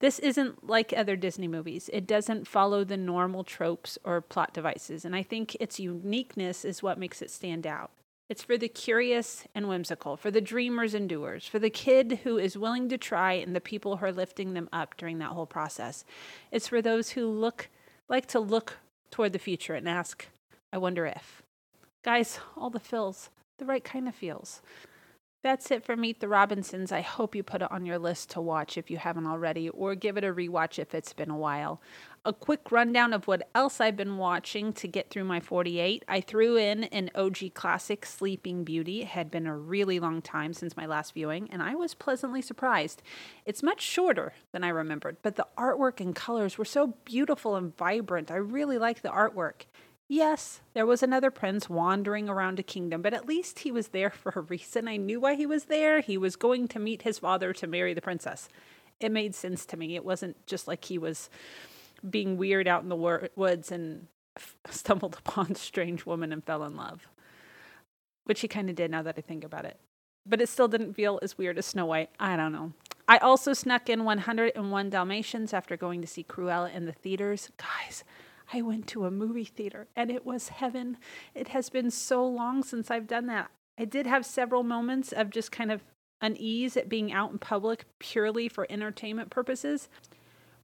This 0.00 0.18
isn't 0.18 0.68
like 0.68 0.92
other 0.94 1.14
Disney 1.14 1.46
movies. 1.46 1.88
It 1.92 2.08
doesn't 2.08 2.48
follow 2.48 2.82
the 2.82 2.96
normal 2.96 3.44
tropes 3.44 3.98
or 4.02 4.20
plot 4.20 4.52
devices, 4.52 5.04
and 5.04 5.14
I 5.14 5.22
think 5.22 5.56
its 5.60 5.78
uniqueness 5.78 6.64
is 6.64 6.82
what 6.82 6.98
makes 6.98 7.22
it 7.22 7.30
stand 7.30 7.68
out. 7.68 7.92
It's 8.32 8.44
for 8.44 8.56
the 8.56 8.66
curious 8.66 9.44
and 9.54 9.68
whimsical, 9.68 10.16
for 10.16 10.30
the 10.30 10.40
dreamers 10.40 10.94
and 10.94 11.06
doers, 11.06 11.46
for 11.46 11.58
the 11.58 11.68
kid 11.68 12.20
who 12.24 12.38
is 12.38 12.56
willing 12.56 12.88
to 12.88 12.96
try 12.96 13.34
and 13.34 13.54
the 13.54 13.60
people 13.60 13.98
who 13.98 14.06
are 14.06 14.10
lifting 14.10 14.54
them 14.54 14.70
up 14.72 14.96
during 14.96 15.18
that 15.18 15.32
whole 15.32 15.44
process. 15.44 16.02
It's 16.50 16.66
for 16.66 16.80
those 16.80 17.10
who 17.10 17.26
look 17.26 17.68
like 18.08 18.24
to 18.28 18.40
look 18.40 18.78
toward 19.10 19.34
the 19.34 19.38
future 19.38 19.74
and 19.74 19.86
ask, 19.86 20.26
I 20.72 20.78
wonder 20.78 21.04
if. 21.04 21.42
Guys, 22.02 22.40
all 22.56 22.70
the 22.70 22.80
feels, 22.80 23.28
the 23.58 23.66
right 23.66 23.84
kind 23.84 24.08
of 24.08 24.14
feels. 24.14 24.62
That's 25.42 25.72
it 25.72 25.84
for 25.84 25.96
Meet 25.96 26.20
the 26.20 26.28
Robinsons. 26.28 26.92
I 26.92 27.00
hope 27.00 27.34
you 27.34 27.42
put 27.42 27.62
it 27.62 27.72
on 27.72 27.84
your 27.84 27.98
list 27.98 28.30
to 28.30 28.40
watch 28.40 28.78
if 28.78 28.90
you 28.90 28.96
haven't 28.96 29.26
already, 29.26 29.68
or 29.68 29.96
give 29.96 30.16
it 30.16 30.22
a 30.22 30.32
rewatch 30.32 30.78
if 30.78 30.94
it's 30.94 31.12
been 31.12 31.30
a 31.30 31.36
while 31.36 31.80
a 32.24 32.32
quick 32.32 32.70
rundown 32.70 33.12
of 33.12 33.26
what 33.26 33.48
else 33.54 33.80
I've 33.80 33.96
been 33.96 34.16
watching 34.16 34.72
to 34.74 34.86
get 34.86 35.10
through 35.10 35.24
my 35.24 35.40
48. 35.40 36.04
I 36.06 36.20
threw 36.20 36.56
in 36.56 36.84
an 36.84 37.10
OG 37.14 37.54
classic, 37.54 38.06
Sleeping 38.06 38.62
Beauty. 38.62 39.02
It 39.02 39.08
had 39.08 39.30
been 39.30 39.46
a 39.46 39.56
really 39.56 39.98
long 39.98 40.22
time 40.22 40.52
since 40.52 40.76
my 40.76 40.86
last 40.86 41.14
viewing, 41.14 41.48
and 41.50 41.62
I 41.62 41.74
was 41.74 41.94
pleasantly 41.94 42.40
surprised. 42.40 43.02
It's 43.44 43.62
much 43.62 43.80
shorter 43.80 44.34
than 44.52 44.62
I 44.62 44.68
remembered, 44.68 45.16
but 45.22 45.34
the 45.34 45.46
artwork 45.58 46.00
and 46.00 46.14
colors 46.14 46.58
were 46.58 46.64
so 46.64 46.94
beautiful 47.04 47.56
and 47.56 47.76
vibrant. 47.76 48.30
I 48.30 48.36
really 48.36 48.78
like 48.78 49.02
the 49.02 49.08
artwork. 49.08 49.62
Yes, 50.12 50.60
there 50.74 50.84
was 50.84 51.02
another 51.02 51.30
prince 51.30 51.70
wandering 51.70 52.28
around 52.28 52.58
a 52.58 52.62
kingdom, 52.62 53.00
but 53.00 53.14
at 53.14 53.26
least 53.26 53.60
he 53.60 53.72
was 53.72 53.88
there 53.88 54.10
for 54.10 54.30
a 54.36 54.42
reason. 54.42 54.86
I 54.86 54.98
knew 54.98 55.18
why 55.18 55.36
he 55.36 55.46
was 55.46 55.64
there. 55.64 56.00
He 56.00 56.18
was 56.18 56.36
going 56.36 56.68
to 56.68 56.78
meet 56.78 57.00
his 57.00 57.20
father 57.20 57.54
to 57.54 57.66
marry 57.66 57.94
the 57.94 58.02
princess. 58.02 58.50
It 59.00 59.10
made 59.10 59.34
sense 59.34 59.64
to 59.64 59.78
me. 59.78 59.96
It 59.96 60.04
wasn't 60.04 60.46
just 60.46 60.68
like 60.68 60.84
he 60.84 60.98
was 60.98 61.30
being 62.10 62.36
weird 62.36 62.68
out 62.68 62.82
in 62.82 62.90
the 62.90 62.94
wor- 62.94 63.30
woods 63.36 63.72
and 63.72 64.06
f- 64.36 64.54
stumbled 64.70 65.16
upon 65.18 65.52
a 65.52 65.54
strange 65.54 66.04
woman 66.04 66.30
and 66.30 66.44
fell 66.44 66.62
in 66.64 66.76
love, 66.76 67.08
which 68.24 68.42
he 68.42 68.48
kind 68.48 68.68
of 68.68 68.76
did 68.76 68.90
now 68.90 69.00
that 69.00 69.14
I 69.16 69.22
think 69.22 69.44
about 69.44 69.64
it. 69.64 69.78
But 70.26 70.42
it 70.42 70.50
still 70.50 70.68
didn't 70.68 70.92
feel 70.92 71.20
as 71.22 71.38
weird 71.38 71.56
as 71.56 71.64
Snow 71.64 71.86
White. 71.86 72.10
I 72.20 72.36
don't 72.36 72.52
know. 72.52 72.74
I 73.08 73.16
also 73.16 73.54
snuck 73.54 73.88
in 73.88 74.04
101 74.04 74.90
Dalmatians 74.90 75.54
after 75.54 75.74
going 75.74 76.02
to 76.02 76.06
see 76.06 76.22
Cruella 76.22 76.70
in 76.70 76.84
the 76.84 76.92
theaters. 76.92 77.50
Guys, 77.56 78.04
I 78.52 78.62
went 78.62 78.86
to 78.88 79.06
a 79.06 79.10
movie 79.10 79.44
theater 79.44 79.88
and 79.96 80.10
it 80.10 80.26
was 80.26 80.48
heaven. 80.48 80.98
It 81.34 81.48
has 81.48 81.70
been 81.70 81.90
so 81.90 82.26
long 82.26 82.62
since 82.62 82.90
I've 82.90 83.06
done 83.06 83.26
that. 83.26 83.50
I 83.78 83.84
did 83.84 84.06
have 84.06 84.26
several 84.26 84.62
moments 84.62 85.12
of 85.12 85.30
just 85.30 85.50
kind 85.50 85.72
of 85.72 85.82
unease 86.20 86.76
at 86.76 86.88
being 86.88 87.12
out 87.12 87.32
in 87.32 87.38
public 87.38 87.84
purely 87.98 88.48
for 88.48 88.66
entertainment 88.70 89.30
purposes. 89.30 89.88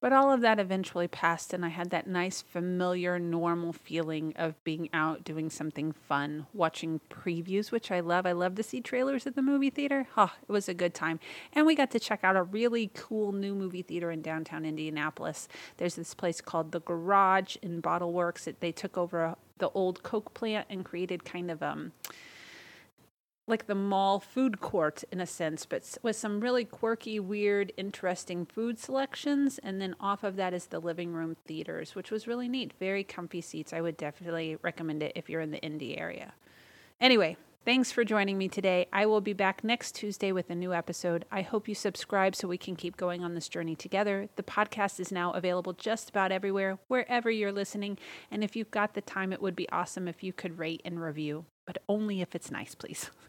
But 0.01 0.13
all 0.13 0.33
of 0.33 0.41
that 0.43 0.61
eventually 0.61 1.09
passed, 1.09 1.53
and 1.53 1.65
I 1.65 1.69
had 1.69 1.91
that 1.91 2.07
nice, 2.07 2.41
familiar, 2.41 3.19
normal 3.19 3.73
feeling 3.73 4.33
of 4.37 4.63
being 4.63 4.89
out 4.93 5.25
doing 5.25 5.51
something 5.51 5.93
fun, 5.93 6.47
watching 6.53 7.01
previews, 7.11 7.73
which 7.73 7.91
I 7.91 8.01
love. 8.01 8.25
I 8.25 8.33
love 8.33 8.55
to 8.57 8.63
see 8.63 8.81
trailers 8.81 9.27
at 9.27 9.35
the 9.35 9.43
movie 9.43 9.71
theater. 9.71 10.07
Oh, 10.17 10.33
it 10.49 10.53
was 10.53 10.69
a 10.69 10.75
good 10.75 10.95
time. 10.95 11.19
And 11.53 11.67
we 11.67 11.75
got 11.75 11.91
to 11.93 12.01
check 12.01 12.21
out 12.23 12.37
a 12.37 12.43
really 12.43 12.91
cool 12.95 13.33
new 13.33 13.55
movie 13.55 13.83
theater 13.83 14.11
in 14.11 14.23
downtown 14.23 14.65
Indianapolis. 14.65 15.49
There's 15.79 15.97
this 15.97 16.15
place 16.15 16.41
called 16.41 16.71
The 16.71 16.81
Garage 16.81 17.57
in 17.63 17.83
Bottleworks. 17.83 18.53
They 18.61 18.73
took 18.73 18.97
over 18.97 19.35
the 19.59 19.71
old 19.71 20.05
Coke 20.05 20.33
plant 20.35 20.67
and 20.71 20.85
created 20.85 21.25
kind 21.25 21.51
of 21.51 21.63
um 21.63 21.93
like 23.49 23.67
the 23.67 23.75
mall 23.75 24.21
food 24.21 24.61
court 24.61 25.05
in 25.11 25.21
a 25.21 25.27
sense, 25.27 25.65
but 25.65 25.97
with 26.03 26.17
some 26.17 26.41
really 26.41 26.65
quirky, 26.65 27.19
weird, 27.19 27.73
interesting 27.77 28.45
food 28.45 28.79
selections. 28.79 29.59
And 29.63 29.81
then 29.81 29.97
off 29.99 30.23
of 30.23 30.37
that 30.37 30.53
is 30.53 30.67
the 30.67 30.81
living 30.81 31.13
room 31.13 31.37
theaters, 31.47 31.95
which 31.95 32.11
was 32.11 32.27
really 32.27 32.49
neat. 32.49 32.73
Very 32.79 33.05
comfy 33.05 33.41
seats. 33.41 33.73
I 33.73 33.81
would 33.81 33.97
definitely 33.97 34.57
recommend 34.63 35.03
it 35.03 35.13
if 35.15 35.31
you're 35.31 35.41
in 35.41 35.51
the 35.51 35.63
Indy 35.63 35.99
area. 35.99 36.35
Anyway, 37.01 37.37
thanks 37.65 37.91
for 37.91 38.05
joining 38.05 38.37
me 38.37 38.49
today. 38.49 38.87
I 38.93 39.07
will 39.07 39.21
be 39.21 39.33
back 39.33 39.65
next 39.65 39.93
Tuesday 39.93 40.33
with 40.33 40.51
a 40.51 40.55
new 40.55 40.75
episode. 40.75 41.25
I 41.31 41.43
hope 41.43 41.69
you 41.69 41.75
subscribe 41.75 42.37
so 42.37 42.49
we 42.49 42.59
can 42.59 42.77
keep 42.77 42.97
going 42.97 43.25
on 43.25 43.35
this 43.35 43.49
journey 43.49 43.77
together. 43.77 44.29
The 44.37 44.43
podcast 44.43 45.01
is 45.01 45.11
now 45.11 45.33
available 45.33 45.73
just 45.73 46.11
about 46.11 46.33
everywhere, 46.33 46.79
wherever 46.89 47.31
you're 47.31 47.53
listening. 47.53 47.99
And 48.31 48.45
if 48.45 48.57
you've 48.57 48.71
got 48.71 48.95
the 48.95 49.01
time, 49.01 49.33
it 49.33 49.41
would 49.41 49.57
be 49.57 49.69
awesome 49.71 50.09
if 50.09 50.23
you 50.23 50.33
could 50.33 50.59
rate 50.59 50.83
and 50.85 51.01
review 51.01 51.47
but 51.69 51.83
only 51.87 52.23
if 52.23 52.35
it's 52.35 52.51
nice, 52.51 52.75
please. 52.75 53.11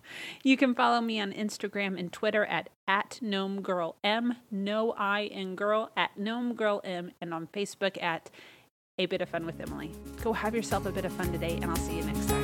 You 0.42 0.58
can 0.58 0.74
follow 0.74 1.02
me 1.02 1.20
on 1.20 1.32
Instagram 1.34 2.00
and 2.00 2.12
Twitter 2.12 2.44
at, 2.44 2.70
at 2.88 3.20
Gnome 3.22 3.62
Girl 3.62 3.96
M, 4.04 4.38
no 4.50 4.94
I 4.94 5.20
in 5.20 5.56
girl, 5.56 5.92
at 5.96 6.18
Gnome 6.18 6.56
Girl 6.56 6.82
M, 6.84 7.12
and 7.22 7.32
on 7.32 7.46
Facebook 7.54 8.02
at 8.02 8.32
A 8.98 9.06
Bit 9.06 9.22
of 9.22 9.30
Fun 9.30 9.46
with 9.46 9.62
Emily. 9.62 9.92
Go 10.24 10.34
have 10.34 10.56
yourself 10.56 10.88
a 10.88 10.92
bit 10.92 11.06
of 11.06 11.12
fun 11.14 11.32
today, 11.32 11.60
and 11.62 11.66
I'll 11.66 11.76
see 11.76 11.98
you 11.98 12.04
next 12.06 12.28
time. 12.28 12.39